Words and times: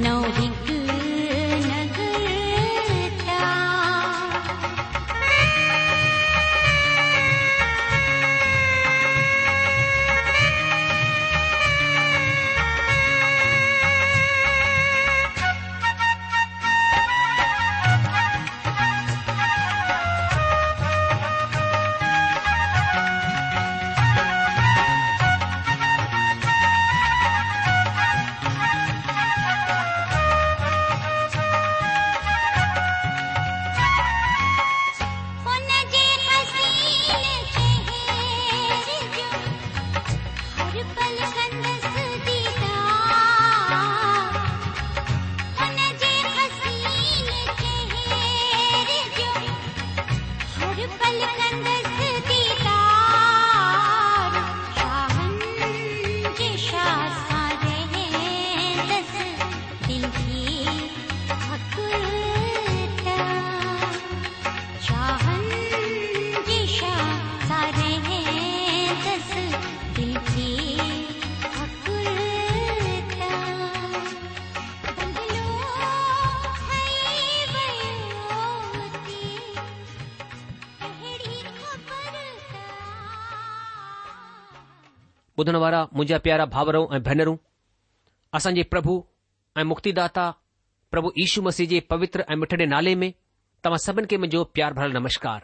No. 0.00 0.22
he 0.22 0.59
ॿुधण 85.40 85.56
वारा 85.62 85.80
मुंहिंजा 85.96 86.16
प्यारा 86.24 86.44
भाउरऊं 86.54 86.86
ऐं 86.96 87.00
भेनरूं 87.04 87.36
असांजे 88.36 88.62
प्रभु 88.72 88.92
ऐं 89.56 89.62
मुक्तिदाता 89.72 90.24
प्रभु 90.92 91.10
यीशु 91.18 91.42
मसीह 91.46 91.66
जे 91.70 91.78
पवित्र 91.92 92.24
ऐं 92.32 92.36
मिठड़े 92.40 92.66
नाले 92.72 92.94
में 93.02 93.10
तव्हां 93.64 93.78
सभिनि 93.86 94.06
खे 94.10 94.16
मुंहिंजो 94.22 94.42
प्यार 94.56 94.72
भरल 94.78 94.92
नमस्कार 94.98 95.40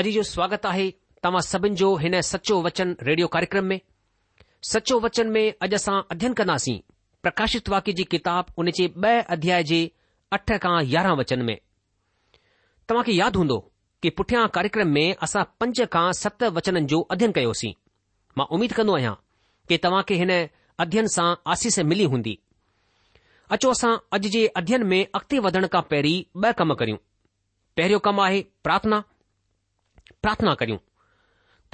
अॼु 0.00 0.10
जो 0.16 0.22
स्वागत 0.30 0.66
आहे 0.70 0.88
तव्हां 1.26 1.42
सभिनि 1.50 1.76
जो 1.82 1.90
हिन 2.04 2.16
सचो 2.30 2.56
वचन 2.66 2.96
रेडियो 3.08 3.26
कार्यक्रम 3.34 3.64
में 3.72 3.78
सचो 4.72 4.98
वचन 5.04 5.30
में 5.36 5.42
अॼु 5.50 5.74
असां 5.80 5.96
अध्यन 6.14 6.32
कंदासीं 6.40 6.76
प्रकाशित 7.26 7.68
वाक्य 7.74 7.92
जी 8.00 8.04
किताब 8.16 8.52
उन 8.64 8.70
जे 8.80 8.86
ॿ 9.04 9.22
अध्याय 9.36 9.62
जे 9.72 9.80
अठ 10.38 10.56
खां 10.64 10.74
यारहं 10.96 11.18
वचन 11.22 11.44
में 11.50 11.56
तव्हां 12.88 13.04
खे 13.10 13.14
यादि 13.20 13.38
हूंदो 13.44 13.58
कि 14.02 14.10
पुठियां 14.18 14.46
कार्यक्रम 14.58 14.94
में 14.98 15.06
असां 15.28 15.44
पंज 15.60 15.82
खां 15.96 16.06
सत 16.24 16.44
वचननि 16.58 16.84
जो 16.94 17.00
अध्यन 17.16 17.38
कयोसीं 17.40 17.72
मां 18.38 18.46
उमीद 18.56 18.72
कंदो 18.78 18.94
आहियां 18.96 19.14
कि 19.68 19.76
तव्हां 19.86 20.02
खे 20.10 20.14
हिन 20.22 20.30
अध्यन 20.84 21.06
सां 21.16 21.28
आसीस 21.54 21.78
मिली 21.92 22.04
हूंदी 22.14 22.34
अचो 23.56 23.70
असां 23.76 23.92
अॼु 24.16 24.28
जे 24.36 24.44
अध्यन 24.60 24.82
में 24.92 25.00
अॻिते 25.20 25.38
वधण 25.48 25.66
खां 25.74 25.82
पहिरीं 25.90 26.16
ॿ 26.50 26.52
कम 26.60 26.74
करियूं 26.82 26.98
पहिरियों 27.78 28.00
कमु 28.06 28.20
आहे 28.26 28.40
प्रार्थना 28.68 29.00
प्रार्थना 30.26 30.54
करियूं 30.62 30.78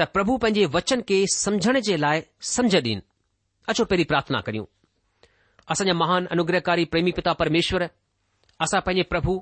त 0.00 0.06
प्रभु 0.16 0.36
पंहिंजे 0.44 0.64
वचन 0.78 1.00
खे 1.10 1.20
समझण 1.36 1.80
जे 1.90 1.96
लाइ 2.06 2.22
समझ 2.54 2.74
ॾीन 2.80 3.00
अचो 3.74 3.84
पहिरीं 3.92 4.08
प्रार्थना 4.14 4.40
करियूं 4.48 4.66
असांजा 5.74 5.94
महान 6.02 6.26
अनुग्रहकारी 6.34 6.84
प्रेमी 6.92 7.12
पिता 7.20 7.32
परमेश्वर 7.44 7.86
असां 8.66 8.80
पंहिंजे 8.88 9.08
प्रभु 9.14 9.32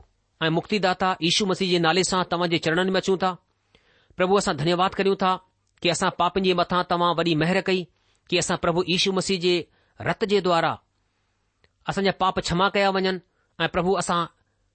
ऐं 0.44 0.48
मुक्तिदाता 0.60 1.08
दाता 1.10 1.24
यीशू 1.26 1.44
मसीह 1.50 1.68
जे 1.74 1.78
नाले 1.88 2.02
सां 2.10 2.22
तव्हां 2.32 2.48
जे 2.54 2.58
चरणनि 2.64 2.94
में 2.96 3.00
अचूं 3.00 3.16
था 3.24 3.30
प्रभु 4.16 4.40
असां 4.42 4.54
धन्यवाद 4.62 4.94
करियूं 5.00 5.16
था 5.22 5.30
कि 5.82 5.88
असां 5.90 6.08
पापनि 6.18 6.48
जे 6.48 6.54
मथां 6.58 6.82
तव्हां 6.90 7.12
वॾी 7.16 7.34
महिर 7.42 7.60
कई 7.68 7.82
कि 8.28 8.38
असां 8.38 8.56
प्रभु 8.64 8.82
यीशू 8.88 9.12
मसीह 9.18 9.40
जे 9.44 9.54
रत 10.08 10.24
जे 10.32 10.40
द्वारा 10.46 10.74
असांजा 11.88 12.10
पाप 12.20 12.40
छमा 12.48 12.68
कया 12.76 12.90
वञनि 12.96 13.12
ऐं 13.62 13.68
प्रभु 13.74 13.92
असां 14.02 14.20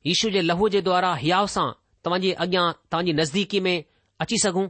यीशू 0.10 0.30
जे 0.36 0.42
लहू 0.46 0.70
जे 0.76 0.82
द्वारा 0.88 1.14
हियाह 1.24 1.46
सां 1.56 1.68
तव्हां 2.06 2.22
अॻियां 2.46 2.66
तव्हां 2.92 3.16
नज़दीकी 3.22 3.60
में 3.68 3.76
अची 4.24 4.38
सघूं 4.44 4.68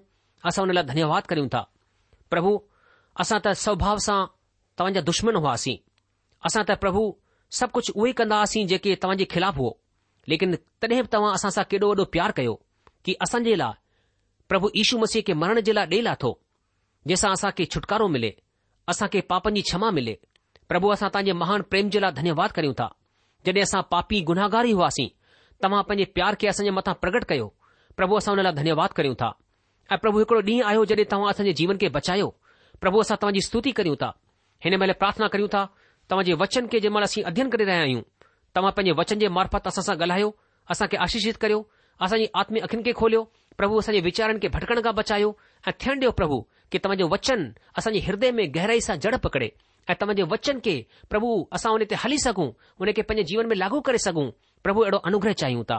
असां 0.49 0.65
हुन 0.65 0.73
लाइ 0.75 0.83
धन्यवाद 0.91 1.27
कयूं 1.31 1.47
था 1.55 1.61
प्रभु 2.33 2.51
असां 3.25 3.39
त 3.45 3.53
स्वभाव 3.65 3.97
सां 4.07 4.19
तव्हां 4.79 5.03
दुश्मन 5.11 5.35
हुआसीं 5.43 5.77
असां 6.49 6.63
त 6.69 6.79
प्रभु 6.85 7.01
सभु 7.59 7.71
कुझु 7.79 7.91
उहेई 8.01 8.13
कंदा 8.23 8.43
जेके 8.73 8.95
तव्हां 9.03 9.17
जे 9.23 9.27
हो 9.61 9.69
लेकिन 10.31 10.55
तॾहिं 10.81 11.01
बि 11.05 11.09
तव्हां 11.13 11.31
असां 11.37 11.49
सां 11.57 11.63
केॾो 11.69 11.87
वॾो 12.01 12.05
प्यारु 12.15 12.33
कयो 12.41 12.51
कि 13.05 13.13
असां 13.27 13.39
लाइ 13.63 13.73
પ્રભુ 14.51 14.67
ઈસુ 14.75 14.99
મસી 14.99 15.23
કે 15.27 15.31
મરણ 15.35 15.61
જલા 15.67 15.85
દેલા 15.91 16.19
થો 16.21 16.31
જેસા 17.09 17.29
આસા 17.33 17.51
કે 17.57 17.63
છુટકારો 17.73 18.07
મિલે 18.13 18.31
આસા 18.89 19.07
કે 19.13 19.19
પાપની 19.29 19.63
ક્ષમા 19.67 19.91
મિલે 19.97 20.13
પ્રભુ 20.69 20.91
આસા 20.91 21.09
તાજે 21.13 21.33
મહાન 21.41 21.61
પ્રેમ 21.71 21.87
જલા 21.93 22.11
ધન્યવાદ 22.17 22.51
કર્યુ 22.55 22.73
તા 22.81 22.91
જડે 23.47 23.61
આસા 23.63 23.83
પાપી 23.91 24.21
ગુનાગારી 24.29 24.75
હોવાસી 24.77 25.09
તમા 25.63 25.87
પજે 25.87 26.05
પ્યાર 26.15 26.35
કે 26.39 26.45
આસ 26.51 26.59
મે 26.77 26.83
તા 26.87 26.99
પ્રગટ 27.01 27.25
કયો 27.31 27.49
પ્રભુ 27.97 28.13
આસા 28.19 28.33
ઓનેલા 28.35 28.51
ધન્યવાદ 28.59 28.91
કર્યુ 28.97 29.15
તા 29.21 29.31
આ 29.91 29.97
પ્રભુ 30.01 30.27
કો 30.29 30.41
દી 30.47 30.59
આયો 30.67 30.83
જડે 30.87 31.05
તમ 31.11 31.23
આસન 31.31 31.47
જીવન 31.59 31.77
કે 31.81 31.87
બચાયો 31.95 32.31
પ્રભુ 32.81 32.97
આસા 32.99 33.17
તમજી 33.23 33.47
સ્તુતિ 33.47 33.71
કર્યુ 33.77 33.95
તા 34.01 34.11
હેને 34.63 34.75
મેલે 34.81 34.93
પ્રાર્થના 35.01 35.31
કર્યુ 35.33 35.47
તા 35.55 35.67
તમજી 36.11 36.35
વચન 36.41 36.65
કે 36.71 36.81
જમન 36.83 37.03
આસી 37.07 37.23
અધ્યયન 37.29 37.51
કરે 37.55 37.63
રહ્યા 37.69 37.83
આયું 37.87 38.03
તમા 38.53 38.75
પજે 38.77 38.91
વચન 38.99 39.19
જે 39.23 39.29
મારફત 39.37 39.63
આસા 39.71 39.85
સા 39.87 39.95
ગલાયો 39.99 40.31
આસા 40.71 40.89
કે 40.91 40.95
આશીષિત 41.03 41.37
કર્યો 41.41 41.61
આસાજી 42.03 42.29
આત્મે 42.39 42.59
અખન 42.67 42.83
કે 42.87 42.93
ખોલ્યો 43.01 43.25
प्रभु 43.61 43.79
असांजे 43.79 43.99
वीचारनि 44.05 44.39
खे 44.43 44.47
भटकण 44.53 44.79
खां 44.85 44.93
बचायो 44.99 45.27
ऐं 45.67 45.71
थियण 45.81 45.97
ॾियो 46.01 46.11
प्रभु 46.19 46.37
कि 46.71 46.77
तव्हांजो 46.83 47.05
वचन 47.13 47.39
असांजे 47.77 47.99
हृदय 48.05 48.31
में 48.37 48.43
गहराई 48.55 48.79
सां 48.85 48.95
जड़ 49.03 49.15
पकड़े 49.25 49.49
ऐं 49.89 49.95
तव्हांजे 50.01 50.23
वचन 50.31 50.57
खे 50.65 50.73
प्रभु 51.11 51.29
असां 51.55 51.71
उन 51.75 51.83
ते 51.89 51.95
हली 52.03 52.17
सघूं 52.25 52.47
उन 52.81 52.91
खे 52.97 53.01
पंहिंजे 53.09 53.27
जीवन 53.31 53.45
में 53.51 53.55
लागू 53.55 53.79
करे 53.87 53.97
सघूं 54.05 54.25
प्रभु 54.63 54.81
अहिड़ो 54.85 54.97
अनुग्रह 55.11 55.33
चाहियूं 55.41 55.63
था 55.71 55.77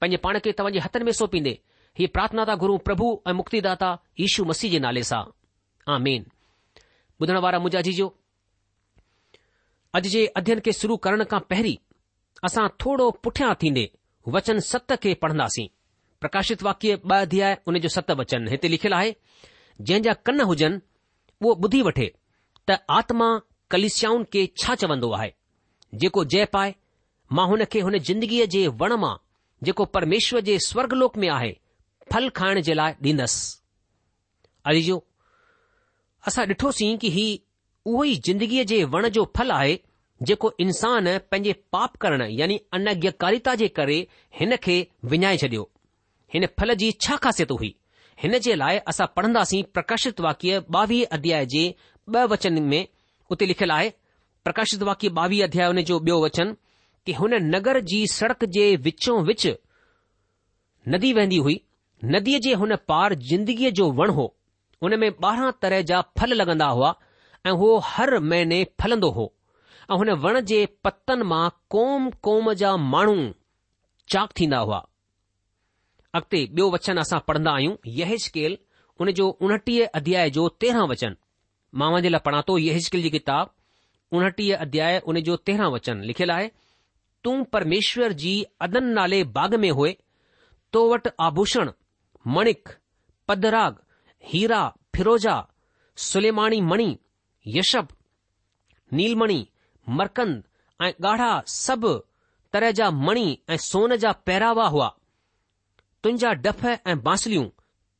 पंहिंजे 0.00 0.16
पाण 0.26 0.38
खे 0.44 0.52
तव्हांजे 0.58 0.84
हथनि 0.86 1.04
में 1.10 1.12
सोंपींदे 1.20 1.54
हीअ 1.98 2.08
प्रार्थना 2.14 2.44
था 2.50 2.54
गुरु 2.62 2.76
प्रभु 2.86 3.08
ऐं 3.30 3.34
मुक्तिदाता 3.42 3.90
यीशू 4.22 4.44
मसीह 4.54 4.72
जे 4.78 4.82
नाले 4.86 5.02
सां 5.10 5.22
अॼु 5.90 7.68
जे 10.16 10.26
अध्ययन 10.42 10.64
खे 10.68 10.76
शुरू 10.82 10.96
करण 11.08 11.24
खां 11.34 11.42
पहिरीं 11.54 11.76
असां 12.50 12.68
थोरो 12.84 13.10
पुठियां 13.26 13.52
थींदे 13.64 13.86
वचन 14.38 14.68
सत 14.72 15.02
खे 15.06 15.20
पढ़ंदासीं 15.26 15.68
प्रकाशित 16.24 16.62
वाक्य 16.62 16.92
ॿ 16.96 17.10
अध्याय 17.12 17.46
आहे 17.50 17.56
उन 17.68 17.76
जो 17.84 17.88
सत 17.94 18.10
वचन 18.18 18.46
हिते 18.48 18.68
लिखियलु 18.74 18.96
आहे 18.96 19.10
जंहिंजा 19.80 20.12
कन 20.26 20.40
हुजनि 20.50 20.78
उहो 21.46 21.52
ॿुधी 21.64 21.80
वठे 21.88 22.06
त 22.70 22.76
आत्मा 22.98 23.26
कलिष्याऊं 23.70 24.22
खे 24.32 24.44
छा 24.62 24.74
चवंदो 24.82 25.10
आहे 25.16 25.30
जेको 26.04 26.24
जय 26.34 26.44
पाए 26.54 26.72
मां 27.38 27.46
हुन 27.50 27.64
खे 27.72 27.80
हुन 27.88 27.98
जिंदगीअ 28.10 28.46
जे 28.54 28.62
वण 28.84 28.92
मां 29.02 29.12
जेको 29.68 29.84
परमेश्वर 29.96 30.40
जे 30.48 30.56
स्वर्गलोक 30.68 31.18
में 31.24 31.28
आहे 31.34 31.52
फल 32.12 32.28
खाइण 32.40 32.60
जे 32.70 32.74
लाइ 32.80 32.94
ॾींदसि 33.08 33.42
अरी 34.72 34.82
जो 34.88 34.98
असां 36.32 36.46
ॾिठोसीं 36.54 36.96
की 37.04 37.08
ही 37.18 37.26
उहो 37.84 38.04
ई 38.14 38.16
जिंदगीअ 38.30 38.64
जे 38.72 38.82
वण 38.96 39.08
जो 39.18 39.26
फल 39.36 39.50
आहे 39.60 39.78
जेको 40.32 40.52
इंसान 40.68 41.04
पंहिंजे 41.30 41.52
पाप 41.78 41.96
करण 42.06 42.26
यानी 42.40 42.58
अनज्ञाकारिता 42.80 43.54
जे 43.64 43.68
करे 43.82 44.00
हिन 44.40 44.56
खे 44.68 44.80
विञाए 45.16 45.36
छडि॒यो 45.46 45.68
हिन 46.34 46.46
फल 46.58 46.74
जी 46.82 46.90
छा 47.06 47.16
ख़ासियत 47.24 47.50
हुई 47.58 47.74
हिन 48.22 48.38
जे 48.46 48.54
लाइ 48.60 48.78
असां 48.92 49.06
पढ़ंदासीं 49.18 49.62
प्रकाशित 49.76 50.20
वाक्य 50.26 50.60
ॿावीह 50.76 51.14
अध्याय 51.16 51.44
जे 51.54 51.62
ॿ 52.14 52.28
वचन 52.32 52.56
में 52.70 52.82
उते 53.34 53.46
लिखियलु 53.50 53.72
आहे 53.74 53.90
प्रकाशित 54.44 54.82
वाक्य 54.88 55.08
ॿावीह 55.20 55.44
अध्याय 55.46 55.66
हुन 55.72 55.80
जो 55.90 55.98
ॿियो 56.04 56.16
वचन 56.24 56.48
कि 57.06 57.12
हुन 57.20 57.34
नगर 57.54 57.78
जी 57.90 58.00
सड़क 58.14 58.44
जे 58.56 58.64
विचो 58.86 59.14
विच 59.30 59.46
नदी 60.94 61.12
वेंदी 61.20 61.38
हुई 61.48 61.56
नदीअ 62.16 62.38
जे 62.48 62.52
हुन 62.62 62.76
पार 62.90 63.14
जिंदगीअ 63.30 63.70
जो 63.80 63.88
वण 64.00 64.10
हो 64.18 64.26
हुन 64.86 64.98
में 65.02 65.08
ॿारहं 65.10 65.50
तरह 65.64 65.82
जा 65.92 66.00
फल 66.18 66.34
लॻंदा 66.42 66.66
हुआ 66.80 66.92
ऐं 67.46 67.52
उहो 67.58 67.70
हर 67.92 68.18
महीने 68.32 68.60
फलंदो 68.82 69.10
हो 69.20 69.30
ऐं 69.90 69.98
हुन 70.02 70.10
वण 70.26 70.40
जे 70.52 70.64
पतनि 70.88 71.28
मां 71.34 71.44
कोम 71.76 72.10
कोम 72.28 72.52
जा 72.64 72.76
माण्हू 72.94 73.16
चाक 74.14 74.30
थींदा 74.40 74.58
हुआ 74.66 74.82
अॻिते 76.18 76.40
ॿियो 76.54 76.64
वचन 76.72 76.98
असां 77.02 77.18
पढ़ंदा 77.28 77.52
आहियूं 77.58 77.76
यहिशकेल 78.00 78.52
उन 79.02 79.10
जो 79.18 79.24
उणटीह 79.44 79.86
अध्याय 79.98 80.30
जो 80.36 80.42
तेरहं 80.62 80.86
वचन 80.90 81.14
मां 81.80 81.88
वञे 81.94 82.08
लाइ 82.12 82.20
पढ़ा 82.26 82.40
थो 82.48 82.56
यहिशकेल 82.66 83.02
जी 83.06 83.10
किताब 83.16 83.50
उणटीह 84.18 84.56
अध्याय 84.66 84.98
उन 85.12 85.18
जो 85.28 85.36
तेरहं 85.50 85.70
वचन 85.74 86.02
लिखियलु 86.10 86.32
आहे 86.32 86.46
तूं 87.24 87.36
परमेश्वर 87.56 88.12
जी 88.22 88.34
अदन 88.66 88.84
नाले 88.98 89.22
बाग 89.38 89.54
में 89.64 89.70
हुए 89.80 89.92
तो 90.72 90.82
वटि 90.94 91.10
आभूषण 91.26 91.70
मणिक 92.36 92.68
पदराग 93.28 93.82
हीरा 94.32 94.62
फिरोजा 94.96 95.36
सुलेमाणी 96.10 96.60
मणि 96.70 96.90
यशप 97.56 97.88
नीलमणि 99.00 99.40
मरकंद 99.98 100.40
ऐं 100.84 100.92
ॻाढ़ा 101.08 101.32
सभु 101.58 101.92
तरह 102.52 102.70
जा 102.80 102.90
मणि 103.08 103.26
ऐं 103.52 103.56
सोन 103.70 103.94
जा 104.04 104.12
पहिरावा 104.28 104.66
हुआ 104.76 104.90
तुंहिंजा 106.04 106.32
डफ 106.44 106.64
ऐं 106.66 106.94
बांसलियूं 107.04 107.44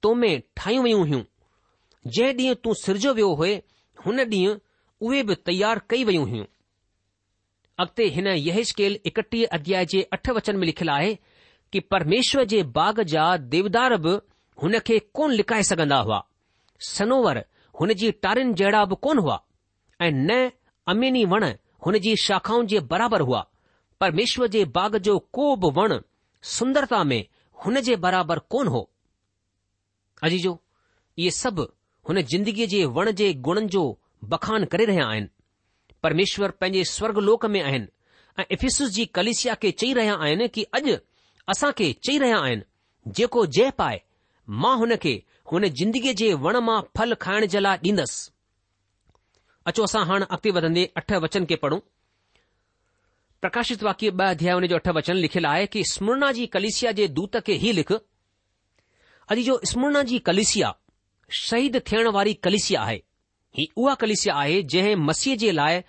तो 0.02 0.12
में 0.22 0.32
ठाहियूं 0.56 0.82
वयूं 0.84 1.00
हुयूं 1.06 1.20
जंहिं 2.16 2.34
ॾींहुं 2.40 2.54
तूं 2.64 2.72
सिरजो 2.80 3.12
वियो 3.18 3.28
हो 3.34 3.46
हुन 4.06 4.20
ॾींहुं 4.32 4.56
उहे 5.06 5.22
बि 5.28 5.34
तयारु 5.48 5.80
कई 5.90 6.04
वयूं 6.10 6.26
हुयूं 6.30 6.44
अॻिते 7.84 8.06
हिन 8.16 8.26
यह 8.48 8.62
स्केल 8.70 8.98
एकटीह 9.10 9.54
अध्याय 9.58 9.86
जे 9.92 10.02
अठ 10.16 10.28
वचन 10.40 10.56
में 10.56 10.66
लिखियलु 10.66 10.92
आहे 10.94 11.14
कि 11.72 11.80
परमेश्वर 11.94 12.44
जे 12.54 12.62
बाग 12.78 13.00
जा 13.16 13.24
देवदार 13.54 13.96
बि 14.06 14.12
हुन 14.62 14.78
खे 14.86 14.98
कोन 15.20 15.32
लिकाए 15.40 15.62
सघंदा 15.72 15.96
हुआ 16.08 16.22
सनोवर 16.92 17.44
हुन 17.80 17.94
जी 18.02 18.10
टारियुनि 18.26 18.54
जहिड़ा 18.62 18.84
बि 18.92 18.96
कोन 19.06 19.18
हुआ 19.26 19.40
ऐं 20.00 20.10
न 20.14 20.36
अमीनी 20.94 21.24
वण 21.32 21.52
हुन 21.86 21.98
जी 22.08 22.14
शाखाउनि 22.28 22.66
जे 22.74 22.80
बराबरि 22.92 23.24
हुआ 23.30 23.46
परमेश्वर 24.04 24.56
जे 24.58 24.64
बाग 24.78 24.96
जो 25.08 25.18
को 25.38 25.54
बि 25.66 25.72
वण 25.80 25.98
सुंदरता 26.56 27.02
में 27.12 27.22
हुन 27.64 27.80
जे 27.86 27.96
बराबरि 28.04 28.40
कोन 28.52 28.68
हो 28.74 28.88
अजी 30.24 30.38
जो 30.44 30.52
इहे 31.18 31.30
सभु 31.40 31.66
हुन 32.08 32.20
जिंदगीअ 32.32 32.66
जे 32.74 32.84
वण 32.96 33.10
जे 33.20 33.32
गुणनि 33.48 33.68
जो 33.76 33.82
बखान 34.32 34.64
करे 34.72 34.84
रहिया 34.90 35.06
आहिनि 35.12 35.28
परमेश्वर 36.06 36.50
पंहिंजे 36.62 36.84
स्वर्ग 36.92 37.18
लोक 37.28 37.46
में 37.56 37.60
आहिनि 37.62 37.86
ऐं 38.40 38.44
इफिसुस 38.56 38.90
जी 38.98 39.04
कलिसिया 39.18 39.54
खे 39.64 39.70
चई 39.82 39.92
रहिया 40.00 40.14
आहिनि 40.26 40.48
की 40.56 40.62
अॼु 40.78 40.96
असां 41.54 41.70
खे 41.78 41.92
चई 42.06 42.18
रहिया 42.24 42.38
आहिनि 42.46 43.12
जेको 43.18 43.46
जय 43.58 43.70
पाए 43.82 44.00
मां 44.62 44.76
हुन 44.78 44.96
खे 45.04 45.14
हुन 45.52 45.68
जिंदगीअ 45.80 46.14
जे 46.22 46.32
वण 46.46 46.56
मां 46.70 46.78
फल 46.98 47.14
खाइण 47.26 47.46
जे 47.56 47.60
लाइ 47.66 47.78
ॾींदसि 47.90 48.30
अचो 49.70 49.82
असां 49.88 50.04
हाणे 50.10 50.26
अॻिते 50.36 50.50
वधंदे 50.60 50.84
अठ 51.00 51.12
वचन 51.26 51.44
खे 51.50 51.56
पढ़ूं 51.66 51.78
प्रकाशित 53.44 53.82
वाक्य 53.84 54.10
ॿ 54.10 54.20
अध्याय 54.34 54.74
अठ 54.76 54.86
वचन 54.96 55.16
लिखियलु 55.22 55.48
आहे 55.48 55.64
कि 55.72 55.80
स्मरणा 55.88 56.30
जी 56.36 56.44
कलेसिया 56.54 56.90
जे 57.00 57.06
दूत 57.16 57.36
खे 57.46 57.54
ई 57.54 57.72
लिख 57.78 57.90
अॼु 57.94 59.42
जो 59.48 59.56
स्मरणा 59.70 60.02
जी 60.10 60.18
कलिसिया 60.28 60.70
शहीद 61.40 61.76
थियण 61.90 62.06
वारी 62.16 62.32
कलिसिया 62.48 62.82
आहे 62.82 62.96
ही 63.58 63.66
उहा 63.82 63.94
कलिसिया 64.04 64.34
आहे 64.44 64.62
जंहिं 64.74 64.94
मसीह 65.10 65.36
जे 65.42 65.50
लाइ 65.58 65.82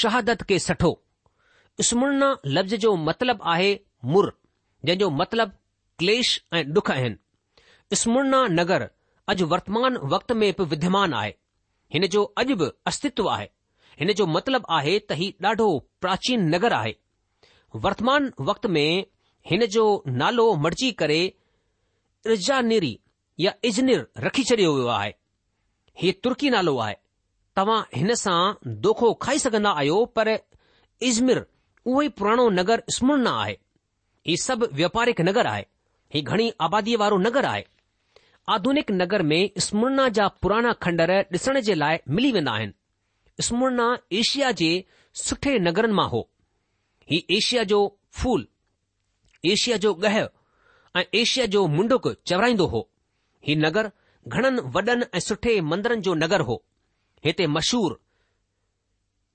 शहादत 0.00 0.42
खे 0.52 0.58
सठो 0.68 0.92
स्मरणा 1.90 2.30
लफ़्ज़ 2.56 2.74
जो 2.86 2.94
मतिलब 3.08 3.40
आहे 3.54 3.70
मुर 4.14 4.32
जंहिंजो 4.84 5.10
मतिलबु 5.20 5.56
क्लेश 6.04 6.28
ऐं 6.60 6.64
डुख 6.78 6.90
आहिनि 6.96 7.96
स्मरणा 8.04 8.44
नगर 8.60 8.88
अॼु 9.34 9.46
वर्तमान 9.54 9.96
वक़्त 10.16 10.32
में 10.40 10.48
बि 10.60 10.70
विद्यमान 10.72 11.14
आहे 11.22 11.34
हिन 11.96 12.06
जो 12.16 12.24
अॼु 12.44 12.56
बि 12.64 12.70
अस्तित्व 12.92 13.28
आहे 13.36 13.48
हिन 14.00 14.12
जो 14.20 14.26
मतलबु 14.34 14.72
आहे 14.74 14.92
त 15.00 15.12
हीउ 15.20 15.32
ॾाढो 15.46 15.68
प्राचीन 16.04 16.46
नगर 16.54 16.72
आहे 16.80 16.92
वर्तमान 17.86 18.30
वक्त 18.48 18.66
में 18.74 19.04
हिन 19.50 19.64
जो 19.74 19.84
नालो 20.22 20.46
मर्जी 20.66 20.90
करे 21.02 21.20
इर्जानरी 22.34 22.92
या 23.46 23.52
इजनिर 23.70 24.06
रखी 24.26 24.44
छडि॒यो 24.50 24.74
वियो 24.80 24.86
आहे 24.98 25.12
ही 26.02 26.12
तुर्की 26.24 26.50
नालो 26.56 26.76
आहे 26.86 26.94
तव्हां 27.58 27.80
हिन 27.96 28.14
सां 28.24 28.38
दोखो 28.86 29.12
खाई 29.26 29.38
सघन्दा 29.44 29.70
आहियो 29.80 29.98
पर 30.18 30.30
इजमिर 31.10 31.40
उहो 31.86 32.02
ई 32.02 32.08
पुराणो 32.20 32.48
नगर 32.58 32.82
स्मुरना 32.96 33.30
आहे 33.42 33.54
ही 34.30 34.36
सभु 34.44 34.66
व्यापारिक 34.80 35.20
नगर 35.28 35.46
आहे 35.54 35.64
ही 36.14 36.20
घणी 36.32 36.48
आबादीअ 36.68 36.98
वारो 37.02 37.18
नगर 37.26 37.44
आहे 37.54 37.64
आधुनिक 38.56 38.90
नगर 39.02 39.22
में 39.32 39.40
स्मुरना 39.66 40.08
जा 40.20 40.28
पुराणा 40.44 40.72
खंडर 40.86 41.12
ॾिसण 41.34 41.58
जे 41.70 41.78
लाइ 41.82 41.98
मिली 42.18 42.30
वेंदा 42.38 42.52
आहिनि 42.58 42.72
स्मूरना 43.40 43.84
एशिया 44.12 44.50
जे 44.60 44.68
सुठे 45.26 45.58
नगरनि 45.66 45.94
मां 45.98 46.08
हो 46.14 46.20
हीउ 47.10 47.34
एशिया 47.36 47.62
जो 47.72 47.78
फूल 48.20 48.46
एशिया 49.54 49.76
जो 49.84 49.94
गह 50.04 50.16
ऐं 50.96 51.04
एशिया 51.20 51.46
जो 51.54 51.66
मुंडुक 51.76 52.08
चवराईंदो 52.26 52.66
हो 52.74 52.88
हीउ 53.46 53.58
नगर 53.64 53.90
घणनि 54.28 54.60
वॾनि 54.74 55.04
ऐं 55.14 55.20
सुठे 55.26 55.60
मंदरनि 55.70 56.00
जो 56.08 56.14
नगर 56.14 56.40
हो 56.50 56.62
हिते 57.24 57.46
मशहूर 57.56 58.00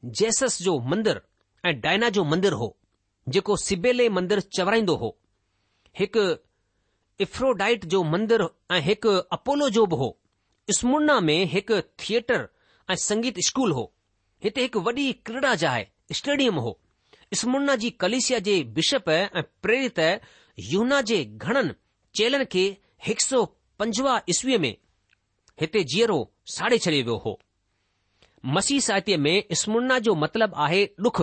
जेसस 0.06 0.62
जो 0.62 0.74
مندر 0.90 1.22
ऐं 1.66 1.80
डायना 1.82 2.10
जो 2.16 2.24
मंदरु 2.24 2.58
हो 2.58 2.76
जेको 3.34 3.56
सिबेले 3.66 4.08
मंदरु 4.18 4.42
चवराईंदो 4.58 4.96
हो 4.96 5.10
हिकु 6.00 6.22
इफ्रोडाइट 7.26 7.86
जो 7.94 8.04
मंदर 8.14 8.42
ऐं 8.72 8.80
हिकु 8.88 9.10
अपोलो 9.38 9.70
जो 9.78 9.86
बि 9.92 9.96
हो 10.04 10.10
स्मुरना 10.78 11.20
में 11.28 11.40
हिकु 11.54 11.82
थिएटर 12.00 12.48
ऐं 12.90 12.96
संगीत 12.96 13.40
स्कूल 13.46 13.72
हो 13.78 13.82
हिते 14.44 14.62
हिकु 14.62 14.80
वॾी 14.84 15.12
क्रीड़ा 15.28 15.54
जाए 15.64 15.88
स्टेडियम 16.18 16.56
हो 16.66 16.80
स्मुरना 17.36 17.76
जी 17.84 17.90
कलेशिया 18.02 18.40
जे 18.48 18.54
बिशप 18.78 19.10
ऐं 19.10 19.42
प्रेरित 19.64 20.00
यूना 20.72 21.00
जे 21.10 21.24
घणनि 21.26 22.46
खे 22.54 22.64
हिक 23.08 23.22
सौ 23.22 23.44
पंजवा 23.80 24.20
ईसवीअ 24.30 24.60
में 24.66 24.76
हिते 25.62 25.84
जीअरो 25.94 26.20
साड़े 26.58 26.78
छॾे 26.86 26.92
वियो 27.02 27.16
हो 27.26 27.40
मसीह 28.58 28.80
साहित्य 28.88 29.18
में 29.26 29.44
स्मुरना 29.62 29.98
जो 30.08 30.14
मतिलब 30.24 30.54
आहे 30.66 30.84
ॾुख 31.06 31.22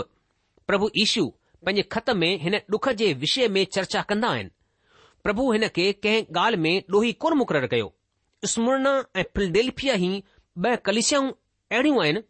प्रभु 0.66 0.90
ईशू 1.02 1.26
पंहिंजे 1.66 1.82
ख़त 1.92 2.10
में 2.22 2.30
हिन 2.42 2.54
ॾुख 2.74 2.88
जे 3.02 3.12
विषय 3.24 3.48
में 3.56 3.64
चर्चा 3.76 4.02
कंदा 4.12 4.28
आहिनि 4.36 4.50
प्रभु 5.24 5.50
हिन 5.52 5.66
खे 5.76 5.92
कंहिं 6.04 6.22
ॻाल्हि 6.42 6.60
में 6.66 6.82
ॾोही 6.94 7.12
कोर 7.24 7.34
मुक़ररु 7.42 7.68
कयो 7.76 7.92
स्मुरना 8.54 8.94
ऐं 9.16 9.24
फिलडेल्फिया 9.36 9.94
ई 10.08 10.22
ॿ 11.20 11.32
अहिड़ियूं 11.72 12.00
आहिनि 12.02 12.22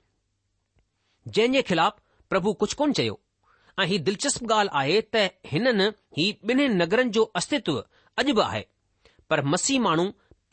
जंहिं 1.28 1.52
जे 1.52 1.62
ख़िलाफ़ 1.70 1.94
प्रभु 2.30 2.52
कुझु 2.60 2.76
कोन 2.78 2.92
चयो 2.98 3.18
ऐं 3.82 3.86
हीउ 3.92 3.98
दिलचस्प 4.08 4.44
ॻाल्हि 4.52 4.70
आहे 4.80 5.00
त 5.14 5.22
हिननि 5.52 5.86
ही 6.18 6.26
ॿिन्हिनि 6.50 6.74
नगरनि 6.82 7.10
जो 7.16 7.22
अस्तित्व 7.40 7.78
अॼु 8.22 8.34
बि 8.38 8.42
आहे 8.44 8.60
पर 9.32 9.42
मसीह 9.54 9.80
माण्हू 9.86 10.04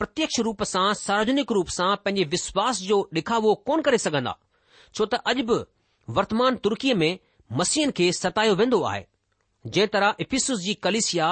प्रत्यक्ष 0.02 0.38
रूप 0.48 0.62
सां 0.70 0.86
सार्वजनिक 1.02 1.52
रूप 1.58 1.68
सां 1.76 1.90
पंहिंजे 2.06 2.24
विश्वास 2.32 2.80
जो 2.88 2.98
ॾेखावो 3.20 3.54
कोन 3.70 3.82
करे 3.88 3.98
सघंदा 4.06 4.34
छो 4.94 5.04
त 5.14 5.22
अॼु 5.32 5.44
बि 5.52 5.60
वर्तमान 6.18 6.56
तुर्कीअ 6.66 6.96
में 7.04 7.18
मसीहनि 7.62 7.96
खे 8.00 8.10
सतायो 8.22 8.54
वेंदो 8.62 8.82
आहे 8.94 9.06
जंहिं 9.66 9.88
तरह 9.96 10.22
इफिसुस 10.26 10.60
जी 10.66 10.74
कलिसिया 10.88 11.30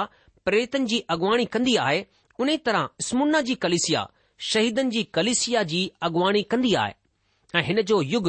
प्रेतन 0.49 0.85
जी 0.93 0.99
अॻुवाणी 1.17 1.45
कंदी 1.57 1.75
आहे 1.87 2.03
उन 2.45 2.55
तरह 2.69 2.89
स्मुना 3.09 3.41
जी 3.51 3.55
कलिसिया 3.67 4.07
शहीदनि 4.53 4.91
जी 4.97 5.03
कलिसिया 5.19 5.63
जी 5.73 5.81
अॻुवाणी 6.09 6.41
कंदी 6.55 6.73
आहे 6.85 6.93
ऐं 7.55 7.61
हिन 7.67 7.81
जो 7.91 8.01
युग 8.13 8.27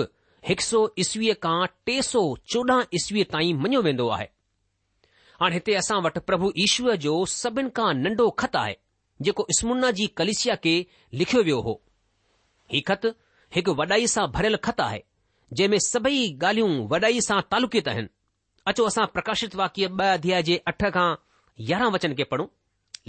हिकु 0.49 0.65
सौ 0.67 0.79
ईसवीअ 1.03 1.35
खां 1.43 1.67
टे 1.87 2.01
सौ 2.03 2.21
चोॾहं 2.53 2.83
ईसवीअ 2.99 3.25
ताईं 3.33 3.59
मञियो 3.65 3.81
वेंदो 3.89 4.09
आहे 4.17 4.27
हाणे 5.41 5.55
हिते 5.59 5.75
असां 5.81 5.99
वटि 6.07 6.21
प्रभु 6.29 6.51
ईश्वर 6.65 6.97
जो 7.07 7.15
सभिनि 7.35 7.71
खां 7.77 7.91
नंढो 8.03 8.27
ख़तु 8.41 8.59
आहे 8.63 8.75
जेको 9.27 9.47
स्मुरना 9.59 9.91
जी 9.99 10.07
कलिसिया 10.21 10.55
खे 10.65 10.75
लिखियो 11.21 11.43
वियो 11.49 11.61
हो 11.67 11.75
हीउ 12.73 12.83
ख़त 12.89 13.07
हिकु 13.57 13.73
वॾाई 13.81 14.07
सां 14.15 14.27
भरियलु 14.37 14.59
ख़त 14.67 14.81
आहे 14.89 15.01
जंहिं 15.59 15.71
में 15.71 15.79
सभई 15.87 16.21
ॻाल्हियूं 16.43 16.73
वॾाई 16.93 17.21
सां 17.29 17.41
तालुकित 17.55 17.89
आहिनि 17.93 18.09
अचो 18.71 18.85
असां 18.91 19.05
प्रकाशित 19.15 19.55
वाक्य 19.61 19.89
ॿ 19.89 20.05
अध्याय 20.19 20.43
जे 20.51 20.57
अठ 20.73 20.85
खां 20.97 21.09
यारहं 21.71 21.93
वचन 21.99 22.15
खे 22.21 22.25
पढ़ूं 22.33 22.47